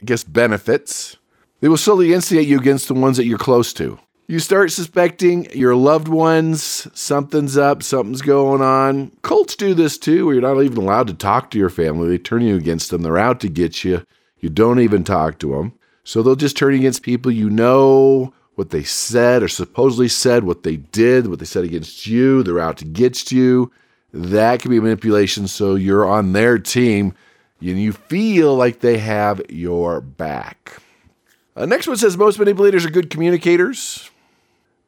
I 0.00 0.04
guess 0.04 0.24
benefits. 0.24 1.16
They 1.60 1.68
will 1.68 1.76
slowly 1.76 2.12
instigate 2.12 2.48
you 2.48 2.58
against 2.58 2.88
the 2.88 2.94
ones 2.94 3.16
that 3.16 3.24
you're 3.26 3.38
close 3.38 3.72
to. 3.74 3.98
You 4.30 4.38
start 4.38 4.70
suspecting 4.70 5.50
your 5.56 5.74
loved 5.74 6.06
ones, 6.06 6.86
something's 6.94 7.58
up, 7.58 7.82
something's 7.82 8.22
going 8.22 8.62
on. 8.62 9.10
Cults 9.22 9.56
do 9.56 9.74
this 9.74 9.98
too, 9.98 10.24
where 10.24 10.34
you're 10.34 10.42
not 10.54 10.62
even 10.62 10.78
allowed 10.78 11.08
to 11.08 11.14
talk 11.14 11.50
to 11.50 11.58
your 11.58 11.68
family. 11.68 12.08
They 12.08 12.18
turn 12.18 12.42
you 12.42 12.54
against 12.54 12.90
them. 12.90 13.02
They're 13.02 13.18
out 13.18 13.40
to 13.40 13.48
get 13.48 13.82
you. 13.82 14.06
You 14.38 14.48
don't 14.48 14.78
even 14.78 15.02
talk 15.02 15.40
to 15.40 15.56
them. 15.56 15.72
So 16.04 16.22
they'll 16.22 16.36
just 16.36 16.56
turn 16.56 16.74
against 16.74 17.02
people 17.02 17.32
you 17.32 17.50
know, 17.50 18.32
what 18.54 18.70
they 18.70 18.84
said 18.84 19.42
or 19.42 19.48
supposedly 19.48 20.06
said, 20.06 20.44
what 20.44 20.62
they 20.62 20.76
did, 20.76 21.26
what 21.26 21.40
they 21.40 21.44
said 21.44 21.64
against 21.64 22.06
you. 22.06 22.44
They're 22.44 22.60
out 22.60 22.76
to 22.76 22.84
get 22.84 23.32
you. 23.32 23.72
That 24.14 24.60
can 24.60 24.70
be 24.70 24.78
manipulation. 24.78 25.48
So 25.48 25.74
you're 25.74 26.06
on 26.06 26.34
their 26.34 26.56
team 26.60 27.14
and 27.60 27.82
you 27.82 27.92
feel 27.92 28.54
like 28.54 28.78
they 28.78 28.98
have 28.98 29.42
your 29.50 30.00
back. 30.00 30.80
Uh, 31.56 31.66
next 31.66 31.88
one 31.88 31.96
says 31.96 32.16
most 32.16 32.38
manipulators 32.38 32.86
are 32.86 32.90
good 32.90 33.10
communicators. 33.10 34.08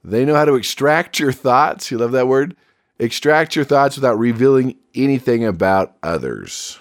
They 0.05 0.25
know 0.25 0.35
how 0.35 0.45
to 0.45 0.55
extract 0.55 1.19
your 1.19 1.33
thoughts. 1.33 1.91
You 1.91 1.99
love 1.99 2.13
that 2.13 2.29
word? 2.29 2.57
extract 3.03 3.57
your 3.57 3.65
thoughts 3.65 3.97
without 3.97 4.19
revealing 4.19 4.77
anything 4.95 5.45
about 5.45 5.97
others. 6.03 6.79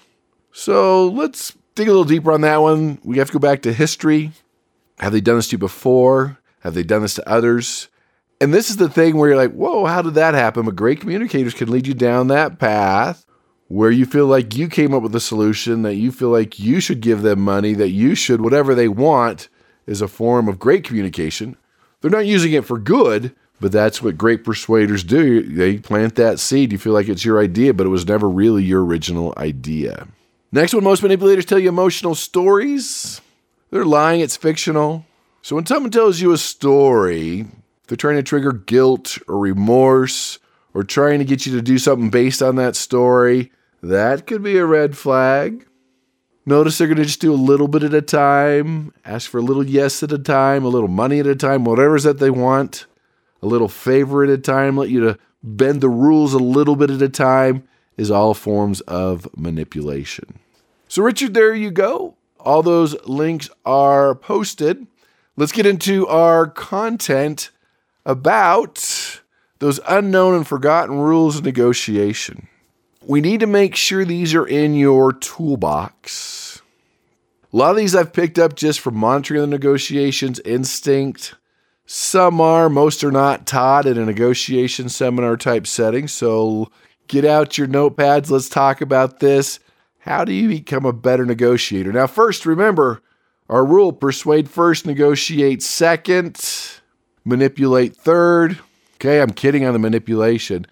So 0.52 1.08
let's 1.08 1.56
dig 1.74 1.88
a 1.88 1.90
little 1.90 2.04
deeper 2.04 2.32
on 2.32 2.42
that 2.42 2.62
one. 2.62 2.98
We 3.02 3.18
have 3.18 3.28
to 3.28 3.32
go 3.32 3.38
back 3.38 3.62
to 3.62 3.72
history. 3.72 4.32
Have 5.00 5.12
they 5.12 5.20
done 5.20 5.36
this 5.36 5.48
to 5.48 5.54
you 5.54 5.58
before? 5.58 6.38
Have 6.60 6.74
they 6.74 6.84
done 6.84 7.02
this 7.02 7.14
to 7.14 7.28
others? 7.28 7.88
And 8.40 8.54
this 8.54 8.70
is 8.70 8.76
the 8.76 8.88
thing 8.88 9.16
where 9.16 9.30
you're 9.30 9.38
like, 9.38 9.52
whoa, 9.52 9.86
how 9.86 10.02
did 10.02 10.14
that 10.14 10.34
happen? 10.34 10.64
But 10.64 10.76
great 10.76 11.00
communicators 11.00 11.54
can 11.54 11.70
lead 11.70 11.86
you 11.86 11.94
down 11.94 12.28
that 12.28 12.58
path 12.58 13.24
where 13.68 13.90
you 13.90 14.04
feel 14.04 14.26
like 14.26 14.54
you 14.54 14.68
came 14.68 14.92
up 14.92 15.02
with 15.02 15.14
a 15.14 15.20
solution, 15.20 15.82
that 15.82 15.94
you 15.94 16.12
feel 16.12 16.28
like 16.28 16.58
you 16.58 16.78
should 16.78 17.00
give 17.00 17.22
them 17.22 17.40
money, 17.40 17.72
that 17.72 17.88
you 17.88 18.14
should, 18.14 18.40
whatever 18.40 18.74
they 18.74 18.88
want, 18.88 19.48
is 19.86 20.02
a 20.02 20.08
form 20.08 20.46
of 20.46 20.58
great 20.58 20.84
communication. 20.84 21.56
They're 22.02 22.10
not 22.10 22.26
using 22.26 22.52
it 22.52 22.66
for 22.66 22.78
good, 22.78 23.34
but 23.60 23.72
that's 23.72 24.02
what 24.02 24.18
great 24.18 24.44
persuaders 24.44 25.04
do. 25.04 25.42
They 25.42 25.78
plant 25.78 26.16
that 26.16 26.40
seed. 26.40 26.72
You 26.72 26.78
feel 26.78 26.92
like 26.92 27.08
it's 27.08 27.24
your 27.24 27.40
idea, 27.40 27.72
but 27.72 27.86
it 27.86 27.90
was 27.90 28.06
never 28.06 28.28
really 28.28 28.64
your 28.64 28.84
original 28.84 29.32
idea. 29.36 30.08
Next 30.50 30.74
one 30.74 30.84
most 30.84 31.02
manipulators 31.02 31.46
tell 31.46 31.58
you 31.58 31.68
emotional 31.68 32.14
stories. 32.14 33.20
They're 33.70 33.86
lying, 33.86 34.20
it's 34.20 34.36
fictional. 34.36 35.06
So 35.40 35.56
when 35.56 35.64
someone 35.64 35.90
tells 35.90 36.20
you 36.20 36.32
a 36.32 36.38
story, 36.38 37.46
they're 37.86 37.96
trying 37.96 38.16
to 38.16 38.22
trigger 38.22 38.52
guilt 38.52 39.16
or 39.28 39.38
remorse 39.38 40.38
or 40.74 40.82
trying 40.82 41.20
to 41.20 41.24
get 41.24 41.46
you 41.46 41.54
to 41.54 41.62
do 41.62 41.78
something 41.78 42.10
based 42.10 42.42
on 42.42 42.56
that 42.56 42.76
story, 42.76 43.52
that 43.82 44.26
could 44.26 44.42
be 44.42 44.56
a 44.58 44.66
red 44.66 44.96
flag. 44.96 45.66
Notice 46.44 46.78
they're 46.78 46.88
going 46.88 46.98
to 46.98 47.04
just 47.04 47.20
do 47.20 47.32
a 47.32 47.36
little 47.36 47.68
bit 47.68 47.84
at 47.84 47.94
a 47.94 48.02
time, 48.02 48.92
ask 49.04 49.30
for 49.30 49.38
a 49.38 49.42
little 49.42 49.64
yes 49.64 50.02
at 50.02 50.10
a 50.10 50.18
time, 50.18 50.64
a 50.64 50.68
little 50.68 50.88
money 50.88 51.20
at 51.20 51.26
a 51.26 51.36
time, 51.36 51.64
whatever 51.64 51.94
is 51.94 52.02
that 52.02 52.18
they 52.18 52.30
want, 52.30 52.86
a 53.40 53.46
little 53.46 53.68
favor 53.68 54.24
at 54.24 54.30
a 54.30 54.38
time, 54.38 54.76
let 54.76 54.88
you 54.88 55.00
to 55.00 55.18
bend 55.42 55.80
the 55.80 55.88
rules 55.88 56.34
a 56.34 56.38
little 56.38 56.74
bit 56.74 56.90
at 56.90 57.00
a 57.00 57.08
time 57.08 57.62
is 57.96 58.10
all 58.10 58.34
forms 58.34 58.80
of 58.82 59.28
manipulation. 59.36 60.38
So, 60.88 61.02
Richard, 61.02 61.34
there 61.34 61.54
you 61.54 61.70
go. 61.70 62.16
All 62.40 62.62
those 62.62 63.00
links 63.06 63.48
are 63.64 64.14
posted. 64.14 64.86
Let's 65.36 65.52
get 65.52 65.66
into 65.66 66.06
our 66.08 66.48
content 66.48 67.50
about 68.04 69.20
those 69.60 69.78
unknown 69.86 70.34
and 70.34 70.46
forgotten 70.46 70.98
rules 70.98 71.38
of 71.38 71.44
negotiation. 71.44 72.48
We 73.04 73.20
need 73.20 73.40
to 73.40 73.46
make 73.46 73.74
sure 73.74 74.04
these 74.04 74.34
are 74.34 74.46
in 74.46 74.74
your 74.74 75.12
toolbox. 75.12 76.62
A 77.52 77.56
lot 77.56 77.72
of 77.72 77.76
these 77.76 77.94
I've 77.94 78.12
picked 78.12 78.38
up 78.38 78.54
just 78.54 78.80
from 78.80 78.96
monitoring 78.96 79.40
the 79.40 79.46
negotiations 79.46 80.40
instinct. 80.40 81.34
Some 81.84 82.40
are, 82.40 82.68
most 82.70 83.02
are 83.02 83.10
not 83.10 83.46
taught 83.46 83.86
in 83.86 83.98
a 83.98 84.06
negotiation 84.06 84.88
seminar 84.88 85.36
type 85.36 85.66
setting. 85.66 86.06
So 86.06 86.70
get 87.08 87.24
out 87.24 87.58
your 87.58 87.66
notepads. 87.66 88.30
Let's 88.30 88.48
talk 88.48 88.80
about 88.80 89.20
this. 89.20 89.58
How 89.98 90.24
do 90.24 90.32
you 90.32 90.48
become 90.48 90.84
a 90.84 90.92
better 90.92 91.26
negotiator? 91.26 91.92
Now, 91.92 92.06
first, 92.06 92.46
remember 92.46 93.02
our 93.48 93.66
rule 93.66 93.92
persuade 93.92 94.48
first, 94.48 94.86
negotiate 94.86 95.62
second, 95.62 96.40
manipulate 97.24 97.96
third. 97.96 98.58
Okay, 98.94 99.20
I'm 99.20 99.30
kidding 99.30 99.64
on 99.64 99.72
the 99.72 99.78
manipulation. 99.78 100.66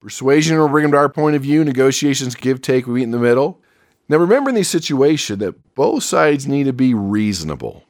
Persuasion 0.00 0.58
will 0.58 0.68
bring 0.68 0.84
them 0.84 0.92
to 0.92 0.98
our 0.98 1.10
point 1.10 1.36
of 1.36 1.42
view. 1.42 1.62
Negotiations, 1.62 2.34
give, 2.34 2.62
take, 2.62 2.86
we 2.86 2.94
meet 2.94 3.02
in 3.02 3.10
the 3.10 3.18
middle. 3.18 3.60
Now, 4.08 4.16
remember 4.16 4.48
in 4.48 4.56
these 4.56 4.68
situations 4.68 5.38
that 5.40 5.74
both 5.74 6.02
sides 6.02 6.46
need 6.46 6.64
to 6.64 6.72
be 6.72 6.94
reasonable. 6.94 7.84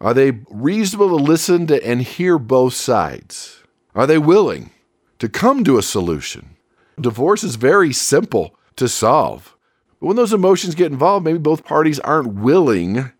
Are 0.00 0.14
they 0.14 0.32
reasonable 0.50 1.16
to 1.16 1.22
listen 1.22 1.66
to 1.68 1.86
and 1.86 2.02
hear 2.02 2.38
both 2.38 2.74
sides? 2.74 3.62
Are 3.94 4.06
they 4.06 4.18
willing 4.18 4.70
to 5.18 5.28
come 5.28 5.62
to 5.64 5.78
a 5.78 5.82
solution? 5.82 6.56
Divorce 7.00 7.44
is 7.44 7.56
very 7.56 7.92
simple 7.92 8.56
to 8.76 8.88
solve. 8.88 9.56
But 10.00 10.06
when 10.08 10.16
those 10.16 10.32
emotions 10.32 10.74
get 10.74 10.90
involved, 10.90 11.24
maybe 11.24 11.38
both 11.38 11.64
parties 11.64 12.00
aren't 12.00 12.34
willing 12.34 13.12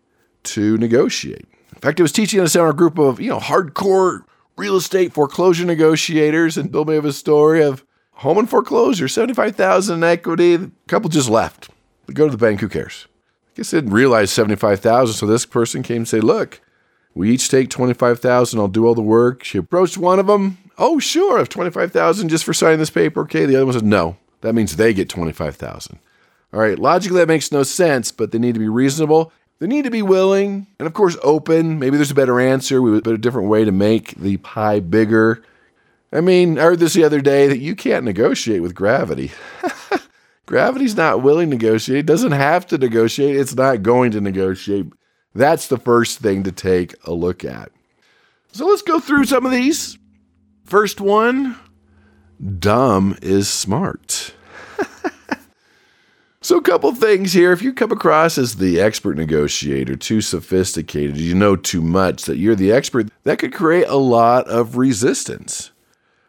to 0.43 0.77
negotiate. 0.77 1.45
In 1.73 1.79
fact, 1.81 1.99
I 1.99 2.03
was 2.03 2.11
teaching 2.11 2.39
in 2.39 2.45
a 2.45 2.49
seminar 2.49 2.73
group 2.73 2.97
of, 2.97 3.21
you 3.21 3.29
know, 3.29 3.39
hardcore 3.39 4.25
real 4.57 4.75
estate 4.75 5.13
foreclosure 5.13 5.65
negotiators 5.65 6.57
and 6.57 6.71
Bill 6.71 6.85
may 6.85 6.95
have 6.95 7.05
a 7.05 7.13
story 7.13 7.63
of 7.63 7.85
home 8.15 8.37
and 8.37 8.49
foreclosure, 8.49 9.07
75,000 9.07 9.97
in 9.97 10.03
equity. 10.03 10.55
The 10.55 10.71
couple 10.87 11.09
just 11.09 11.29
left. 11.29 11.69
They 12.07 12.13
go 12.13 12.25
to 12.25 12.31
the 12.31 12.37
bank, 12.37 12.61
who 12.61 12.69
cares? 12.69 13.07
I 13.47 13.57
guess 13.57 13.71
they 13.71 13.77
didn't 13.77 13.93
realize 13.93 14.31
75,000. 14.31 15.13
So 15.13 15.25
this 15.25 15.45
person 15.45 15.83
came 15.83 15.97
and 15.97 16.07
say, 16.07 16.19
look, 16.19 16.61
we 17.13 17.31
each 17.31 17.49
take 17.49 17.69
25,000. 17.69 18.59
I'll 18.59 18.67
do 18.67 18.85
all 18.85 18.95
the 18.95 19.01
work. 19.01 19.43
She 19.43 19.57
approached 19.57 19.97
one 19.97 20.19
of 20.19 20.27
them. 20.27 20.57
Oh, 20.77 20.99
sure. 20.99 21.35
I 21.35 21.39
have 21.39 21.49
25,000 21.49 22.29
just 22.29 22.43
for 22.43 22.53
signing 22.53 22.79
this 22.79 22.89
paper. 22.89 23.21
Okay. 23.21 23.45
The 23.45 23.55
other 23.55 23.65
one 23.65 23.73
said, 23.73 23.83
no, 23.83 24.17
that 24.41 24.55
means 24.55 24.75
they 24.75 24.93
get 24.93 25.09
25,000. 25.09 25.99
All 26.51 26.59
right. 26.59 26.79
Logically, 26.79 27.19
that 27.19 27.27
makes 27.27 27.51
no 27.51 27.63
sense, 27.63 28.11
but 28.11 28.31
they 28.31 28.39
need 28.39 28.53
to 28.53 28.59
be 28.59 28.69
reasonable. 28.69 29.31
They 29.59 29.67
need 29.67 29.83
to 29.83 29.91
be 29.91 30.01
willing 30.01 30.67
and, 30.79 30.87
of 30.87 30.93
course, 30.93 31.15
open. 31.23 31.79
Maybe 31.79 31.95
there's 31.95 32.11
a 32.11 32.15
better 32.15 32.39
answer, 32.39 32.81
we 32.81 32.97
a 32.97 33.17
different 33.17 33.47
way 33.47 33.63
to 33.63 33.71
make 33.71 34.15
the 34.15 34.37
pie 34.37 34.79
bigger. 34.79 35.43
I 36.13 36.21
mean, 36.21 36.59
I 36.59 36.63
heard 36.63 36.79
this 36.79 36.93
the 36.93 37.03
other 37.03 37.21
day 37.21 37.47
that 37.47 37.57
you 37.57 37.75
can't 37.75 38.05
negotiate 38.05 38.61
with 38.61 38.75
gravity. 38.75 39.31
Gravity's 40.45 40.95
not 40.95 41.23
willing 41.23 41.49
to 41.49 41.55
negotiate, 41.55 41.99
it 41.99 42.05
doesn't 42.05 42.33
have 42.33 42.67
to 42.67 42.77
negotiate, 42.77 43.35
it's 43.35 43.55
not 43.55 43.81
going 43.81 44.11
to 44.11 44.21
negotiate. 44.21 44.93
That's 45.33 45.67
the 45.67 45.77
first 45.77 46.19
thing 46.19 46.43
to 46.43 46.51
take 46.51 46.93
a 47.05 47.13
look 47.13 47.43
at. 47.43 47.71
So 48.51 48.67
let's 48.67 48.83
go 48.83 48.99
through 48.99 49.25
some 49.25 49.45
of 49.45 49.51
these. 49.51 49.97
First 50.63 51.01
one 51.01 51.55
dumb 52.59 53.17
is 53.21 53.49
smart. 53.49 54.35
so, 56.41 56.57
a 56.57 56.61
couple 56.61 56.93
things 56.93 57.33
here. 57.33 57.51
If 57.51 57.63
you 57.63 57.73
come 57.73 57.91
across 57.91 58.37
as 58.37 58.57
the 58.57 58.79
expert 58.79 59.17
negotiator, 59.17 59.95
too 59.95 60.21
sophisticated, 60.21 61.17
you 61.17 61.33
know 61.33 61.55
too 61.55 61.81
much, 61.81 62.23
that 62.25 62.37
you're 62.37 62.55
the 62.55 62.71
expert, 62.71 63.07
that 63.23 63.39
could 63.39 63.53
create 63.53 63.87
a 63.87 63.97
lot 63.97 64.47
of 64.47 64.77
resistance. 64.77 65.71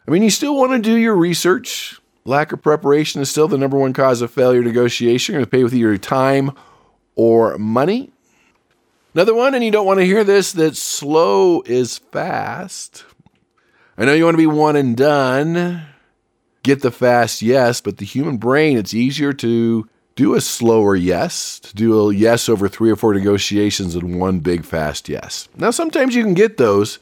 I 0.07 0.11
mean, 0.11 0.23
you 0.23 0.29
still 0.29 0.55
want 0.55 0.71
to 0.71 0.79
do 0.79 0.95
your 0.95 1.15
research. 1.15 1.99
Lack 2.25 2.51
of 2.51 2.61
preparation 2.61 3.21
is 3.21 3.29
still 3.29 3.47
the 3.47 3.57
number 3.57 3.77
one 3.77 3.93
cause 3.93 4.21
of 4.21 4.31
failure 4.31 4.61
negotiation. 4.61 5.33
You're 5.33 5.39
going 5.41 5.45
to 5.45 5.51
pay 5.51 5.63
with 5.63 5.73
either 5.73 5.97
time 5.97 6.51
or 7.15 7.57
money. 7.57 8.11
Another 9.13 9.33
one, 9.33 9.55
and 9.55 9.63
you 9.63 9.71
don't 9.71 9.85
want 9.85 9.99
to 9.99 10.05
hear 10.05 10.23
this, 10.23 10.51
that 10.53 10.75
slow 10.75 11.61
is 11.61 11.97
fast. 11.97 13.05
I 13.97 14.05
know 14.05 14.13
you 14.13 14.25
want 14.25 14.35
to 14.35 14.39
be 14.39 14.47
one 14.47 14.75
and 14.75 14.97
done, 14.97 15.85
get 16.63 16.81
the 16.81 16.91
fast 16.91 17.41
yes, 17.41 17.79
but 17.79 17.97
the 17.97 18.05
human 18.05 18.37
brain, 18.37 18.77
it's 18.77 18.93
easier 18.93 19.31
to 19.33 19.87
do 20.15 20.35
a 20.35 20.41
slower 20.41 20.95
yes, 20.95 21.59
to 21.59 21.73
do 21.73 22.09
a 22.09 22.13
yes 22.13 22.49
over 22.49 22.67
three 22.67 22.91
or 22.91 22.95
four 22.95 23.13
negotiations 23.13 23.93
than 23.93 24.19
one 24.19 24.39
big 24.39 24.65
fast 24.65 25.07
yes. 25.07 25.47
Now, 25.55 25.71
sometimes 25.71 26.13
you 26.13 26.23
can 26.23 26.33
get 26.33 26.57
those, 26.57 26.99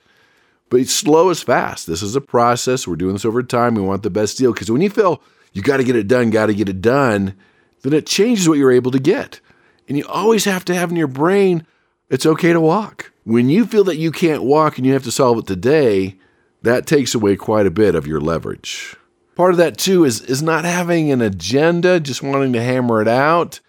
but 0.73 0.87
slow 0.87 1.29
is 1.29 1.43
fast. 1.43 1.85
This 1.85 2.01
is 2.01 2.15
a 2.15 2.21
process. 2.21 2.87
We're 2.87 2.95
doing 2.95 3.13
this 3.13 3.25
over 3.25 3.43
time. 3.43 3.75
We 3.75 3.83
want 3.83 4.01
the 4.01 4.09
best 4.09 4.39
deal 4.39 4.51
because 4.51 4.71
when 4.71 4.81
you 4.81 4.89
feel 4.89 5.21
you 5.51 5.61
got 5.61 5.77
to 5.77 5.83
get 5.83 5.95
it 5.95 6.07
done, 6.07 6.31
got 6.31 6.47
to 6.47 6.55
get 6.55 6.67
it 6.67 6.81
done, 6.81 7.35
then 7.83 7.93
it 7.93 8.07
changes 8.07 8.49
what 8.49 8.57
you're 8.57 8.71
able 8.71 8.89
to 8.89 8.97
get. 8.97 9.39
And 9.87 9.99
you 9.99 10.07
always 10.07 10.45
have 10.45 10.65
to 10.65 10.73
have 10.73 10.89
in 10.89 10.95
your 10.97 11.05
brain, 11.05 11.67
it's 12.09 12.25
okay 12.25 12.53
to 12.53 12.59
walk. 12.59 13.13
When 13.23 13.49
you 13.49 13.67
feel 13.67 13.83
that 13.83 13.97
you 13.97 14.11
can't 14.11 14.41
walk 14.41 14.79
and 14.79 14.87
you 14.87 14.93
have 14.93 15.03
to 15.03 15.11
solve 15.11 15.37
it 15.37 15.45
today, 15.45 16.17
that 16.63 16.87
takes 16.87 17.13
away 17.13 17.35
quite 17.35 17.67
a 17.67 17.71
bit 17.71 17.93
of 17.93 18.07
your 18.07 18.19
leverage. 18.19 18.95
Part 19.35 19.51
of 19.51 19.57
that 19.57 19.77
too 19.77 20.05
is 20.05 20.21
is 20.21 20.41
not 20.41 20.65
having 20.65 21.11
an 21.11 21.21
agenda, 21.21 21.99
just 21.99 22.23
wanting 22.23 22.51
to 22.53 22.63
hammer 22.63 22.99
it 22.99 23.07
out. 23.07 23.59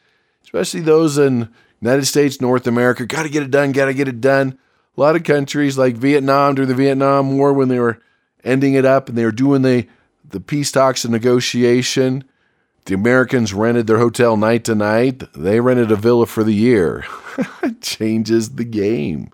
Especially 0.42 0.80
those 0.80 1.18
in 1.18 1.50
United 1.82 2.06
States, 2.06 2.40
North 2.40 2.66
America, 2.66 3.04
got 3.04 3.24
to 3.24 3.28
get 3.28 3.42
it 3.42 3.50
done, 3.50 3.72
got 3.72 3.86
to 3.86 3.94
get 3.94 4.08
it 4.08 4.22
done 4.22 4.58
a 4.96 5.00
lot 5.00 5.16
of 5.16 5.24
countries 5.24 5.76
like 5.76 5.96
Vietnam 5.96 6.54
during 6.54 6.68
the 6.68 6.74
Vietnam 6.74 7.36
War 7.36 7.52
when 7.52 7.68
they 7.68 7.80
were 7.80 8.00
ending 8.44 8.74
it 8.74 8.84
up 8.84 9.08
and 9.08 9.18
they 9.18 9.24
were 9.24 9.32
doing 9.32 9.62
the, 9.62 9.88
the 10.28 10.40
peace 10.40 10.70
talks 10.70 11.04
and 11.04 11.12
negotiation. 11.12 12.24
The 12.84 12.94
Americans 12.94 13.54
rented 13.54 13.86
their 13.86 13.98
hotel 13.98 14.36
night 14.36 14.64
to 14.64 14.74
night. 14.74 15.22
They 15.34 15.60
rented 15.60 15.90
a 15.90 15.96
villa 15.96 16.26
for 16.26 16.44
the 16.44 16.52
year. 16.52 17.04
changes 17.80 18.50
the 18.50 18.64
game. 18.64 19.30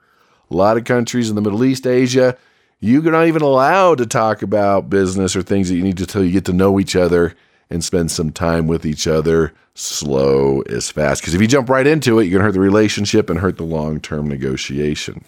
A 0.51 0.57
lot 0.57 0.77
of 0.77 0.85
countries 0.85 1.29
in 1.29 1.37
the 1.37 1.43
Middle 1.43 1.65
East, 1.65 1.87
Asia, 1.87 2.37
you're 2.81 3.03
not 3.03 3.27
even 3.27 3.43
allowed 3.43 3.99
to 3.99 4.07
talk 4.07 4.43
about 4.43 4.89
business 4.89 5.37
or 5.37 5.43
things 5.43 5.69
that 5.69 5.77
you 5.77 5.83
need 5.83 5.99
to 5.99 6.07
tell 6.07 6.25
you 6.25 6.33
get 6.33 6.47
to 6.47 6.53
know 6.53 6.81
each 6.81 6.97
other 6.97 7.35
and 7.69 7.85
spend 7.85 8.11
some 8.11 8.31
time 8.31 8.67
with 8.67 8.87
each 8.87 9.07
other. 9.07 9.53
Slow 9.75 10.63
is 10.63 10.91
fast. 10.91 11.21
Because 11.21 11.35
if 11.35 11.41
you 11.41 11.47
jump 11.47 11.69
right 11.69 11.87
into 11.87 12.19
it, 12.19 12.29
going 12.29 12.41
to 12.41 12.45
hurt 12.45 12.53
the 12.53 12.61
relationship 12.61 13.31
and 13.31 13.39
hurt 13.39 13.59
the 13.59 13.65
long 13.65 14.01
term 14.01 14.29
negotiation. 14.29 15.25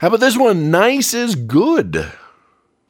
How 0.00 0.06
about 0.06 0.20
this 0.20 0.36
one? 0.36 0.70
Nice 0.70 1.12
is 1.12 1.34
good. 1.34 2.12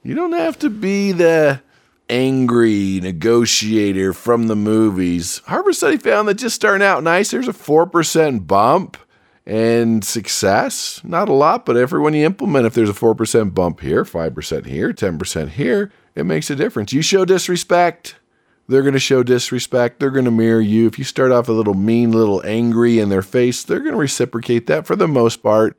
You 0.03 0.15
don't 0.15 0.35
have 0.35 0.59
to 0.59 0.69
be 0.69 1.13
the 1.13 1.63
angry 2.11 3.01
negotiator 3.01 4.13
from 4.13 4.47
the 4.47 4.57
movies. 4.57 5.41
Harvard 5.47 5.75
study 5.75 5.97
found 5.97 6.29
that 6.29 6.35
just 6.35 6.57
starting 6.57 6.87
out 6.87 7.03
nice, 7.03 7.31
there's 7.31 7.49
a 7.49 7.55
4% 7.55 8.47
bump 8.47 8.99
and 9.47 10.05
success. 10.05 11.01
Not 11.03 11.31
a 11.31 11.33
lot, 11.33 11.65
but 11.65 11.79
every 11.79 11.99
when 11.99 12.13
you 12.13 12.27
implement, 12.27 12.67
if 12.67 12.75
there's 12.75 12.91
a 12.91 12.93
4% 12.93 13.55
bump 13.55 13.81
here, 13.81 14.05
5% 14.05 14.67
here, 14.67 14.93
10% 14.93 15.49
here, 15.49 15.91
it 16.15 16.25
makes 16.25 16.51
a 16.51 16.57
difference. 16.57 16.93
You 16.93 17.01
show 17.01 17.25
disrespect, 17.25 18.17
they're 18.69 18.83
going 18.83 18.93
to 18.93 19.01
show 19.01 19.23
disrespect. 19.23 19.99
They're 19.99 20.11
going 20.11 20.27
to 20.27 20.31
mirror 20.31 20.61
you. 20.61 20.87
If 20.87 20.99
you 20.99 21.05
start 21.05 21.33
off 21.33 21.49
a 21.49 21.53
little 21.53 21.73
mean, 21.73 22.13
little 22.13 22.45
angry 22.45 22.99
in 22.99 23.09
their 23.09 23.23
face, 23.23 23.65
they're 23.65 23.81
going 23.81 23.93
to 23.93 23.99
reciprocate 23.99 24.67
that 24.67 24.87
for 24.87 24.95
the 24.95 25.09
most 25.09 25.43
part. 25.43 25.75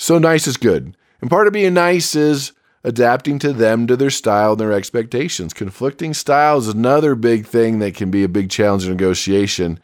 So 0.00 0.16
nice 0.16 0.46
is 0.46 0.56
good. 0.56 0.96
And 1.20 1.28
part 1.28 1.46
of 1.46 1.52
being 1.52 1.74
nice 1.74 2.14
is 2.16 2.52
adapting 2.82 3.38
to 3.40 3.52
them, 3.52 3.86
to 3.86 3.98
their 3.98 4.08
style, 4.08 4.52
and 4.52 4.60
their 4.60 4.72
expectations. 4.72 5.52
Conflicting 5.52 6.14
styles 6.14 6.68
is 6.68 6.74
another 6.74 7.14
big 7.14 7.44
thing 7.44 7.80
that 7.80 7.94
can 7.94 8.10
be 8.10 8.24
a 8.24 8.28
big 8.28 8.48
challenge 8.48 8.84
in 8.84 8.90
negotiation 8.92 9.78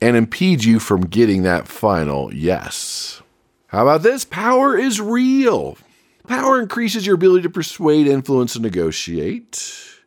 and 0.00 0.16
impede 0.16 0.64
you 0.64 0.80
from 0.80 1.02
getting 1.02 1.44
that 1.44 1.68
final 1.68 2.34
yes. 2.34 3.22
How 3.68 3.82
about 3.82 4.02
this? 4.02 4.24
Power 4.24 4.76
is 4.76 5.00
real. 5.00 5.78
Power 6.26 6.60
increases 6.60 7.06
your 7.06 7.14
ability 7.14 7.44
to 7.44 7.50
persuade, 7.50 8.08
influence, 8.08 8.56
and 8.56 8.64
negotiate. 8.64 10.02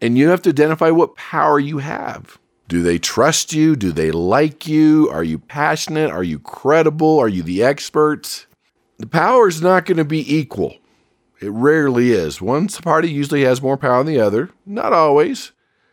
And 0.00 0.16
you 0.16 0.28
have 0.28 0.42
to 0.42 0.50
identify 0.50 0.90
what 0.90 1.16
power 1.16 1.58
you 1.58 1.78
have. 1.78 2.38
Do 2.68 2.84
they 2.84 3.00
trust 3.00 3.52
you? 3.52 3.74
Do 3.74 3.90
they 3.90 4.12
like 4.12 4.68
you? 4.68 5.10
Are 5.10 5.24
you 5.24 5.40
passionate? 5.40 6.12
Are 6.12 6.22
you 6.22 6.38
credible? 6.38 7.18
Are 7.18 7.28
you 7.28 7.42
the 7.42 7.64
expert? 7.64 8.46
The 8.98 9.06
power 9.06 9.48
is 9.48 9.60
not 9.60 9.84
going 9.84 9.98
to 9.98 10.04
be 10.04 10.34
equal. 10.34 10.76
It 11.40 11.50
rarely 11.50 12.12
is. 12.12 12.40
One 12.40 12.68
party 12.68 13.10
usually 13.10 13.44
has 13.44 13.60
more 13.60 13.76
power 13.76 14.02
than 14.02 14.12
the 14.12 14.20
other, 14.20 14.50
not 14.64 14.92
always. 14.92 15.52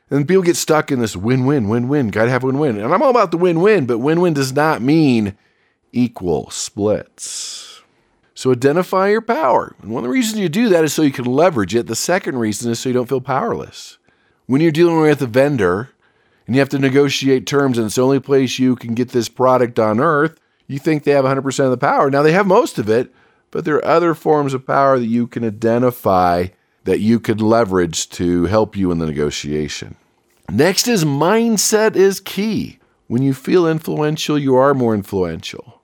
And 0.10 0.27
people 0.27 0.43
get 0.43 0.55
stuck 0.55 0.91
in 0.91 1.00
this 1.00 1.15
win 1.15 1.45
win, 1.45 1.67
win 1.67 1.88
win, 1.88 2.10
gotta 2.10 2.29
have 2.29 2.43
win 2.43 2.60
win. 2.60 2.77
And 2.77 2.93
I'm 2.93 3.01
all 3.01 3.10
about 3.10 3.31
the 3.31 3.38
win 3.38 3.62
win, 3.62 3.86
but 3.86 3.98
win 3.98 4.22
win 4.22 4.33
does 4.33 4.53
not 4.53 4.81
mean 4.81 5.36
equal 5.91 6.50
splits. 6.50 7.81
So 8.36 8.51
identify 8.51 9.10
your 9.10 9.22
power. 9.22 9.75
And 9.81 9.91
one 9.91 10.03
of 10.03 10.10
the 10.10 10.13
reasons 10.13 10.39
you 10.39 10.50
do 10.50 10.69
that 10.69 10.83
is 10.83 10.93
so 10.93 11.01
you 11.01 11.12
can 11.12 11.25
leverage 11.25 11.75
it. 11.75 11.88
The 11.88 11.95
second 11.95 12.38
reason 12.38 12.72
is 12.72 12.79
so 12.79 12.89
you 12.89 12.93
don't 12.93 13.10
feel 13.10 13.22
powerless. 13.22 13.98
When 14.45 14.62
you're 14.62 14.72
dealing 14.72 15.00
with 15.00 15.22
a 15.22 15.27
vendor 15.27 15.89
and 16.45 16.55
you 16.55 16.60
have 16.60 16.69
to 16.69 16.79
negotiate 16.79 17.48
terms 17.48 17.77
and 17.77 17.88
it's 17.88 17.95
the 17.95 18.03
only 18.03 18.19
place 18.19 18.60
you 18.60 18.75
can 18.75 18.93
get 18.93 19.10
this 19.10 19.29
product 19.29 19.79
on 19.79 20.00
earth, 20.00 20.39
you 20.74 20.80
think 20.80 21.03
they 21.03 21.12
have 21.12 21.24
100% 21.24 21.65
of 21.65 21.72
the 21.72 21.77
power. 21.77 22.10
Now 22.10 22.24
they 22.24 22.32
have 22.32 22.48
most 22.48 22.80
of 22.80 22.89
it, 22.89 23.13
but 23.51 23.63
there 23.63 23.75
are 23.75 23.86
other 23.86 24.15
forms 24.15 24.56
of 24.56 24.65
power 24.65 24.98
that 24.98 25.06
you 25.06 25.27
can 25.27 25.46
identify 25.46 26.48
that 26.86 27.00
you 27.00 27.20
could 27.20 27.42
leverage 27.42 28.10
to 28.10 28.46
help 28.46 28.75
you 28.75 28.92
in 28.92 28.98
the 28.98 29.06
negotiation. 29.06 29.96
Next 30.50 30.88
is 30.88 31.06
mindset 31.06 31.96
is 31.96 32.20
key. 32.20 32.80
When 33.08 33.22
you 33.22 33.36
feel 33.36 33.68
influential, 33.68 34.38
you 34.39 34.56
are 34.56 34.74
more 34.74 34.96
influential. 34.96 35.82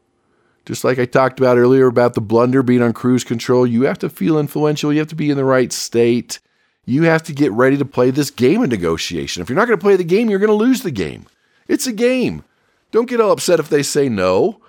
Just 0.66 0.84
like 0.84 0.98
I 0.98 1.06
talked 1.06 1.40
about 1.40 1.58
earlier 1.58 1.86
about 1.86 2.16
the 2.16 2.22
blunder 2.22 2.64
being 2.64 2.82
on 2.82 2.94
cruise 2.94 3.24
control, 3.24 3.68
you 3.68 3.84
have 3.84 4.00
to 4.00 4.10
feel 4.10 4.40
influential. 4.40 4.92
You 4.92 5.00
have 5.00 5.08
to 5.10 5.16
be 5.16 5.30
in 5.30 5.38
the 5.38 5.46
right 5.46 5.72
state. 5.72 6.40
You 6.86 7.04
have 7.04 7.24
to 7.24 7.34
get 7.34 7.52
ready 7.52 7.78
to 7.78 7.86
play 7.86 8.10
this 8.10 8.32
game 8.32 8.64
of 8.64 8.70
negotiation. 8.70 9.44
If 9.44 9.50
you're 9.50 9.56
not 9.56 9.68
going 9.68 9.78
to 9.78 9.84
play 9.84 9.96
the 9.96 10.04
game, 10.04 10.30
you're 10.30 10.40
going 10.40 10.48
to 10.48 10.54
lose 10.54 10.82
the 10.82 10.92
game. 10.92 11.28
It's 11.68 11.86
a 11.86 11.94
game. 11.94 12.44
Don't 12.92 13.08
get 13.10 13.22
all 13.22 13.32
upset 13.32 13.60
if 13.60 13.70
they 13.70 13.84
say 13.84 14.10
no. 14.10 14.60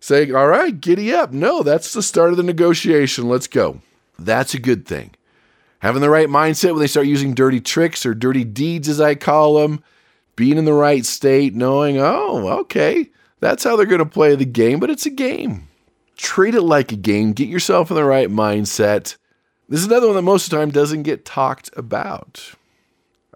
Say, 0.00 0.30
all 0.30 0.46
right, 0.46 0.80
giddy 0.80 1.12
up. 1.12 1.32
No, 1.32 1.62
that's 1.62 1.92
the 1.92 2.02
start 2.02 2.30
of 2.30 2.36
the 2.36 2.42
negotiation. 2.42 3.28
Let's 3.28 3.46
go. 3.46 3.80
That's 4.18 4.54
a 4.54 4.58
good 4.58 4.86
thing. 4.86 5.12
Having 5.80 6.02
the 6.02 6.10
right 6.10 6.28
mindset 6.28 6.72
when 6.72 6.80
they 6.80 6.86
start 6.86 7.06
using 7.06 7.34
dirty 7.34 7.60
tricks 7.60 8.04
or 8.04 8.14
dirty 8.14 8.44
deeds, 8.44 8.88
as 8.88 9.00
I 9.00 9.14
call 9.14 9.60
them, 9.60 9.82
being 10.34 10.58
in 10.58 10.64
the 10.64 10.72
right 10.72 11.04
state, 11.04 11.54
knowing, 11.54 11.98
oh, 11.98 12.48
okay, 12.60 13.10
that's 13.40 13.64
how 13.64 13.76
they're 13.76 13.86
going 13.86 13.98
to 14.00 14.06
play 14.06 14.34
the 14.34 14.44
game, 14.44 14.80
but 14.80 14.90
it's 14.90 15.06
a 15.06 15.10
game. 15.10 15.68
Treat 16.16 16.54
it 16.54 16.62
like 16.62 16.90
a 16.90 16.96
game. 16.96 17.32
Get 17.32 17.48
yourself 17.48 17.90
in 17.90 17.96
the 17.96 18.04
right 18.04 18.28
mindset. 18.28 19.16
This 19.68 19.80
is 19.80 19.86
another 19.86 20.06
one 20.06 20.16
that 20.16 20.22
most 20.22 20.44
of 20.44 20.50
the 20.50 20.56
time 20.56 20.70
doesn't 20.70 21.02
get 21.04 21.24
talked 21.24 21.70
about. 21.76 22.52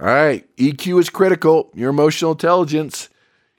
All 0.01 0.07
right, 0.07 0.45
EQ 0.57 0.99
is 0.99 1.11
critical. 1.11 1.71
Your 1.75 1.91
emotional 1.91 2.33
intelligence. 2.33 3.09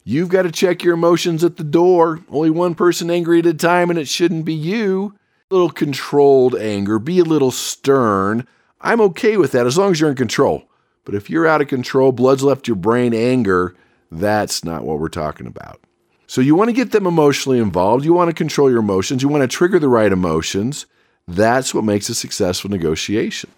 You've 0.04 0.30
got 0.30 0.42
to 0.42 0.52
check 0.52 0.84
your 0.84 0.96
emotions 0.96 1.44
at 1.44 1.58
the 1.58 1.64
door. 1.64 2.20
Only 2.30 2.50
one 2.50 2.76
person 2.76 3.10
angry 3.10 3.40
at 3.40 3.46
a 3.46 3.54
time, 3.54 3.90
and 3.90 3.98
it 3.98 4.08
shouldn't 4.08 4.46
be 4.46 4.54
you. 4.54 5.16
A 5.50 5.54
little 5.54 5.70
controlled 5.70 6.56
anger. 6.56 7.00
Be 7.00 7.20
a 7.20 7.24
little 7.24 7.52
stern. 7.52 8.46
I'm 8.82 9.00
okay 9.02 9.38
with 9.38 9.54
that 9.54 9.66
as 9.66 9.78
long 9.78 9.92
as 9.92 10.00
you're 10.00 10.10
in 10.10 10.16
control. 10.16 10.66
But 11.06 11.16
if 11.16 11.30
you're 11.30 11.48
out 11.48 11.62
of 11.62 11.68
control, 11.68 12.12
blood's 12.12 12.44
left 12.44 12.68
your 12.68 12.76
brain, 12.76 13.14
anger, 13.14 13.76
that's 14.12 14.64
not 14.64 14.84
what 14.84 15.00
we're 15.00 15.10
talking 15.10 15.48
about. 15.48 15.80
So 16.28 16.42
you 16.42 16.56
want 16.56 16.70
to 16.70 16.76
get 16.76 16.92
them 16.92 17.06
emotionally 17.06 17.60
involved. 17.60 18.04
You 18.04 18.14
want 18.14 18.30
to 18.30 18.36
control 18.36 18.70
your 18.70 18.80
emotions. 18.80 19.22
You 19.22 19.30
want 19.30 19.42
to 19.42 19.48
trigger 19.48 19.80
the 19.80 19.90
right 19.90 20.12
emotions. 20.12 20.86
That's 21.28 21.74
what 21.74 21.84
makes 21.84 22.10
a 22.10 22.16
successful 22.16 22.70
negotiation. 22.70 23.52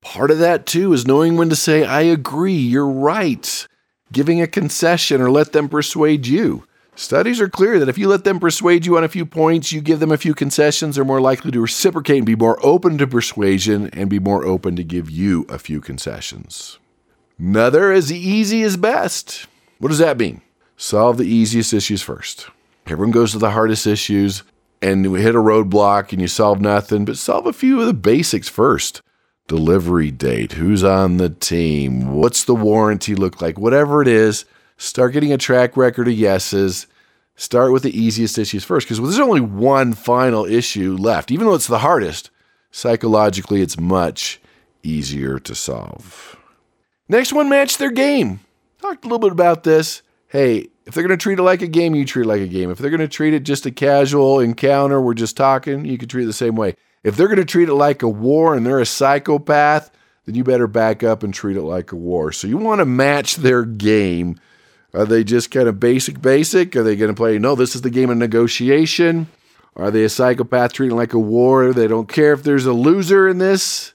Part 0.00 0.30
of 0.30 0.38
that, 0.38 0.64
too, 0.64 0.92
is 0.92 1.06
knowing 1.06 1.36
when 1.36 1.50
to 1.50 1.56
say, 1.56 1.84
I 1.84 2.02
agree, 2.02 2.54
you're 2.54 2.88
right, 2.88 3.66
giving 4.12 4.40
a 4.40 4.46
concession 4.46 5.20
or 5.20 5.30
let 5.30 5.52
them 5.52 5.68
persuade 5.68 6.26
you. 6.26 6.64
Studies 6.94 7.40
are 7.40 7.48
clear 7.48 7.78
that 7.78 7.88
if 7.88 7.96
you 7.96 8.08
let 8.08 8.24
them 8.24 8.40
persuade 8.40 8.84
you 8.84 8.96
on 8.96 9.04
a 9.04 9.08
few 9.08 9.24
points, 9.24 9.72
you 9.72 9.80
give 9.80 10.00
them 10.00 10.12
a 10.12 10.18
few 10.18 10.34
concessions, 10.34 10.96
they're 10.96 11.04
more 11.04 11.20
likely 11.20 11.50
to 11.50 11.60
reciprocate 11.60 12.18
and 12.18 12.26
be 12.26 12.36
more 12.36 12.58
open 12.64 12.98
to 12.98 13.06
persuasion 13.06 13.88
and 13.92 14.10
be 14.10 14.18
more 14.18 14.44
open 14.44 14.76
to 14.76 14.84
give 14.84 15.08
you 15.08 15.46
a 15.48 15.58
few 15.58 15.80
concessions. 15.80 16.78
Another 17.38 17.90
is 17.90 18.12
easy 18.12 18.62
is 18.62 18.76
best. 18.76 19.46
What 19.78 19.88
does 19.88 19.98
that 19.98 20.18
mean? 20.18 20.42
Solve 20.76 21.16
the 21.16 21.24
easiest 21.24 21.72
issues 21.72 22.02
first. 22.02 22.48
Everyone 22.86 23.12
goes 23.12 23.32
to 23.32 23.38
the 23.38 23.52
hardest 23.52 23.86
issues 23.86 24.42
and 24.82 25.10
we 25.10 25.22
hit 25.22 25.34
a 25.34 25.38
roadblock 25.38 26.12
and 26.12 26.20
you 26.20 26.28
solve 26.28 26.60
nothing, 26.60 27.04
but 27.04 27.16
solve 27.16 27.46
a 27.46 27.52
few 27.52 27.80
of 27.80 27.86
the 27.86 27.94
basics 27.94 28.48
first. 28.48 29.00
Delivery 29.50 30.12
date, 30.12 30.52
who's 30.52 30.84
on 30.84 31.16
the 31.16 31.28
team, 31.28 32.12
what's 32.12 32.44
the 32.44 32.54
warranty 32.54 33.16
look 33.16 33.42
like, 33.42 33.58
whatever 33.58 34.00
it 34.00 34.06
is, 34.06 34.44
start 34.76 35.12
getting 35.12 35.32
a 35.32 35.38
track 35.38 35.76
record 35.76 36.06
of 36.06 36.14
yeses. 36.14 36.86
Start 37.34 37.72
with 37.72 37.82
the 37.82 38.00
easiest 38.00 38.38
issues 38.38 38.62
first 38.62 38.86
because 38.86 39.00
there's 39.00 39.18
only 39.18 39.40
one 39.40 39.92
final 39.92 40.44
issue 40.44 40.96
left. 40.96 41.32
Even 41.32 41.48
though 41.48 41.54
it's 41.54 41.66
the 41.66 41.80
hardest, 41.80 42.30
psychologically, 42.70 43.60
it's 43.60 43.76
much 43.76 44.40
easier 44.84 45.40
to 45.40 45.56
solve. 45.56 46.36
Next 47.08 47.32
one, 47.32 47.48
match 47.48 47.76
their 47.76 47.90
game. 47.90 48.38
Talked 48.80 49.04
a 49.04 49.08
little 49.08 49.18
bit 49.18 49.32
about 49.32 49.64
this. 49.64 50.02
Hey, 50.28 50.68
if 50.86 50.94
they're 50.94 51.02
going 51.02 51.18
to 51.18 51.20
treat 51.20 51.40
it 51.40 51.42
like 51.42 51.62
a 51.62 51.66
game, 51.66 51.96
you 51.96 52.04
treat 52.04 52.26
it 52.26 52.28
like 52.28 52.40
a 52.40 52.46
game. 52.46 52.70
If 52.70 52.78
they're 52.78 52.88
going 52.88 53.00
to 53.00 53.08
treat 53.08 53.34
it 53.34 53.42
just 53.42 53.66
a 53.66 53.72
casual 53.72 54.38
encounter, 54.38 55.00
we're 55.00 55.14
just 55.14 55.36
talking, 55.36 55.84
you 55.86 55.98
can 55.98 56.08
treat 56.08 56.22
it 56.22 56.26
the 56.26 56.32
same 56.32 56.54
way. 56.54 56.76
If 57.02 57.16
they're 57.16 57.28
going 57.28 57.38
to 57.38 57.44
treat 57.44 57.68
it 57.68 57.74
like 57.74 58.02
a 58.02 58.08
war 58.08 58.54
and 58.54 58.64
they're 58.66 58.80
a 58.80 58.86
psychopath, 58.86 59.90
then 60.26 60.34
you 60.34 60.44
better 60.44 60.66
back 60.66 61.02
up 61.02 61.22
and 61.22 61.32
treat 61.32 61.56
it 61.56 61.62
like 61.62 61.92
a 61.92 61.96
war. 61.96 62.32
So 62.32 62.46
you 62.46 62.58
want 62.58 62.80
to 62.80 62.84
match 62.84 63.36
their 63.36 63.64
game. 63.64 64.38
Are 64.92 65.06
they 65.06 65.24
just 65.24 65.50
kind 65.50 65.68
of 65.68 65.80
basic, 65.80 66.20
basic? 66.20 66.76
Are 66.76 66.82
they 66.82 66.96
going 66.96 67.10
to 67.10 67.16
play, 67.16 67.38
no, 67.38 67.54
this 67.54 67.74
is 67.74 67.82
the 67.82 67.90
game 67.90 68.10
of 68.10 68.16
negotiation? 68.16 69.28
Are 69.76 69.90
they 69.90 70.04
a 70.04 70.08
psychopath 70.08 70.72
treating 70.72 70.96
like 70.96 71.14
a 71.14 71.18
war? 71.18 71.72
They 71.72 71.86
don't 71.86 72.08
care 72.08 72.32
if 72.32 72.42
there's 72.42 72.66
a 72.66 72.72
loser 72.72 73.28
in 73.28 73.38
this. 73.38 73.94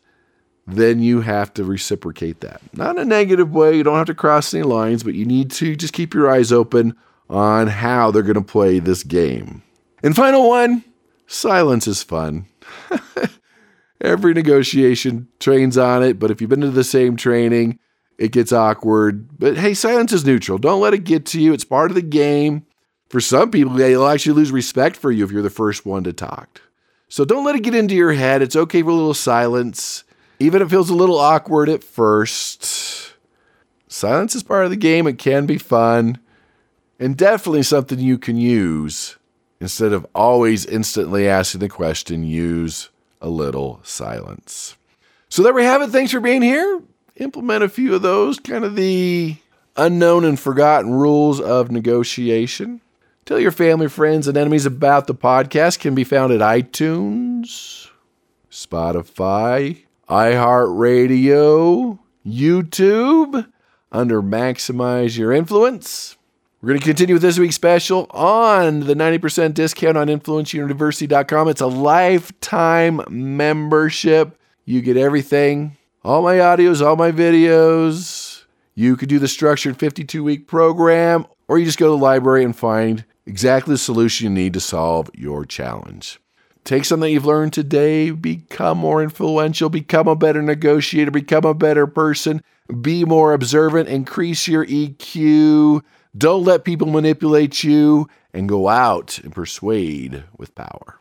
Then 0.65 0.99
you 0.99 1.21
have 1.21 1.53
to 1.55 1.63
reciprocate 1.63 2.41
that. 2.41 2.61
Not 2.73 2.95
in 2.95 3.03
a 3.03 3.05
negative 3.05 3.51
way. 3.51 3.77
You 3.77 3.83
don't 3.83 3.97
have 3.97 4.07
to 4.07 4.15
cross 4.15 4.53
any 4.53 4.63
lines, 4.63 5.03
but 5.03 5.13
you 5.13 5.25
need 5.25 5.51
to 5.51 5.75
just 5.75 5.93
keep 5.93 6.13
your 6.13 6.31
eyes 6.31 6.51
open 6.51 6.95
on 7.29 7.67
how 7.67 8.09
they're 8.09 8.23
going 8.23 8.35
to 8.35 8.41
play 8.41 8.79
this 8.79 9.03
game. 9.03 9.61
And 10.01 10.15
final 10.15 10.49
one 10.49 10.83
silence 11.27 11.87
is 11.87 12.01
fun. 12.01 12.47
Every 14.01 14.33
negotiation 14.33 15.27
trains 15.39 15.77
on 15.77 16.03
it, 16.03 16.19
but 16.19 16.31
if 16.31 16.41
you've 16.41 16.49
been 16.49 16.61
to 16.61 16.69
the 16.69 16.83
same 16.83 17.15
training, 17.15 17.79
it 18.17 18.31
gets 18.31 18.51
awkward. 18.51 19.39
But 19.39 19.57
hey, 19.57 19.73
silence 19.73 20.11
is 20.13 20.25
neutral. 20.25 20.57
Don't 20.57 20.81
let 20.81 20.93
it 20.93 21.03
get 21.03 21.25
to 21.27 21.41
you. 21.41 21.53
It's 21.53 21.65
part 21.65 21.91
of 21.91 21.95
the 21.95 22.01
game. 22.01 22.65
For 23.09 23.19
some 23.21 23.51
people, 23.51 23.73
they'll 23.73 24.07
actually 24.07 24.33
lose 24.33 24.51
respect 24.51 24.95
for 24.95 25.11
you 25.11 25.23
if 25.23 25.31
you're 25.31 25.41
the 25.41 25.49
first 25.49 25.85
one 25.85 26.03
to 26.03 26.13
talk. 26.13 26.61
So 27.07 27.23
don't 27.23 27.45
let 27.45 27.55
it 27.55 27.63
get 27.63 27.75
into 27.75 27.95
your 27.95 28.13
head. 28.13 28.41
It's 28.41 28.55
okay 28.55 28.81
for 28.81 28.89
a 28.89 28.93
little 28.93 29.13
silence, 29.13 30.03
even 30.39 30.61
if 30.61 30.67
it 30.67 30.71
feels 30.71 30.89
a 30.89 30.95
little 30.95 31.19
awkward 31.19 31.69
at 31.69 31.83
first. 31.83 33.13
Silence 33.87 34.35
is 34.35 34.43
part 34.43 34.65
of 34.65 34.71
the 34.71 34.75
game. 34.75 35.07
It 35.07 35.17
can 35.17 35.45
be 35.45 35.57
fun 35.57 36.19
and 36.99 37.15
definitely 37.15 37.63
something 37.63 37.99
you 37.99 38.17
can 38.17 38.37
use 38.37 39.17
instead 39.59 39.93
of 39.93 40.05
always 40.13 40.65
instantly 40.65 41.27
asking 41.27 41.61
the 41.61 41.69
question. 41.69 42.23
Use 42.23 42.89
a 43.21 43.29
little 43.29 43.79
silence. 43.83 44.75
So 45.29 45.43
there 45.43 45.53
we 45.53 45.63
have 45.63 45.81
it. 45.81 45.89
Thanks 45.89 46.11
for 46.11 46.19
being 46.19 46.41
here. 46.41 46.81
Implement 47.17 47.63
a 47.63 47.69
few 47.69 47.95
of 47.95 48.01
those, 48.01 48.39
kind 48.39 48.63
of 48.65 48.75
the 48.75 49.37
unknown 49.77 50.25
and 50.25 50.39
forgotten 50.39 50.91
rules 50.91 51.39
of 51.41 51.71
negotiation. 51.71 52.81
Tell 53.25 53.39
your 53.39 53.51
family, 53.51 53.87
friends, 53.89 54.27
and 54.27 54.37
enemies 54.37 54.65
about 54.65 55.07
the 55.07 55.15
podcast. 55.15 55.79
Can 55.79 55.95
be 55.95 56.03
found 56.03 56.31
at 56.31 56.41
iTunes, 56.41 57.89
Spotify, 58.51 59.83
iHeartRadio, 60.07 61.97
YouTube, 62.25 63.47
under 63.91 64.21
Maximize 64.21 65.17
Your 65.17 65.31
Influence. 65.31 66.17
We're 66.61 66.69
going 66.69 66.79
to 66.79 66.85
continue 66.85 67.15
with 67.15 67.21
this 67.21 67.37
week's 67.37 67.55
special 67.55 68.07
on 68.11 68.81
the 68.81 68.95
90% 68.95 69.53
discount 69.53 69.97
on 69.97 70.07
influenceuniversity.com. 70.07 71.47
It's 71.47 71.61
a 71.61 71.67
lifetime 71.67 73.01
membership. 73.09 74.39
You 74.65 74.81
get 74.81 74.97
everything 74.97 75.77
all 76.05 76.21
my 76.21 76.35
audios, 76.35 76.85
all 76.85 76.95
my 76.95 77.11
videos. 77.11 78.43
You 78.75 78.95
could 78.95 79.09
do 79.09 79.17
the 79.17 79.27
structured 79.27 79.77
52 79.77 80.23
week 80.23 80.47
program, 80.47 81.25
or 81.47 81.57
you 81.57 81.65
just 81.65 81.79
go 81.79 81.87
to 81.87 81.97
the 81.97 82.03
library 82.03 82.43
and 82.43 82.55
find 82.55 83.05
exactly 83.25 83.73
the 83.73 83.79
solution 83.79 84.25
you 84.25 84.29
need 84.29 84.53
to 84.53 84.59
solve 84.59 85.09
your 85.15 85.45
challenge. 85.45 86.19
Take 86.63 86.85
something 86.85 87.11
you've 87.11 87.25
learned 87.25 87.53
today, 87.53 88.11
become 88.11 88.77
more 88.77 89.01
influential, 89.01 89.69
become 89.69 90.07
a 90.07 90.15
better 90.15 90.41
negotiator, 90.41 91.11
become 91.11 91.45
a 91.45 91.53
better 91.53 91.87
person, 91.87 92.41
be 92.81 93.03
more 93.03 93.33
observant, 93.33 93.89
increase 93.89 94.47
your 94.47 94.65
EQ. 94.65 95.81
Don't 96.17 96.45
let 96.45 96.63
people 96.63 96.87
manipulate 96.87 97.63
you, 97.63 98.07
and 98.33 98.47
go 98.47 98.69
out 98.69 99.17
and 99.19 99.33
persuade 99.33 100.23
with 100.37 100.55
power. 100.55 100.99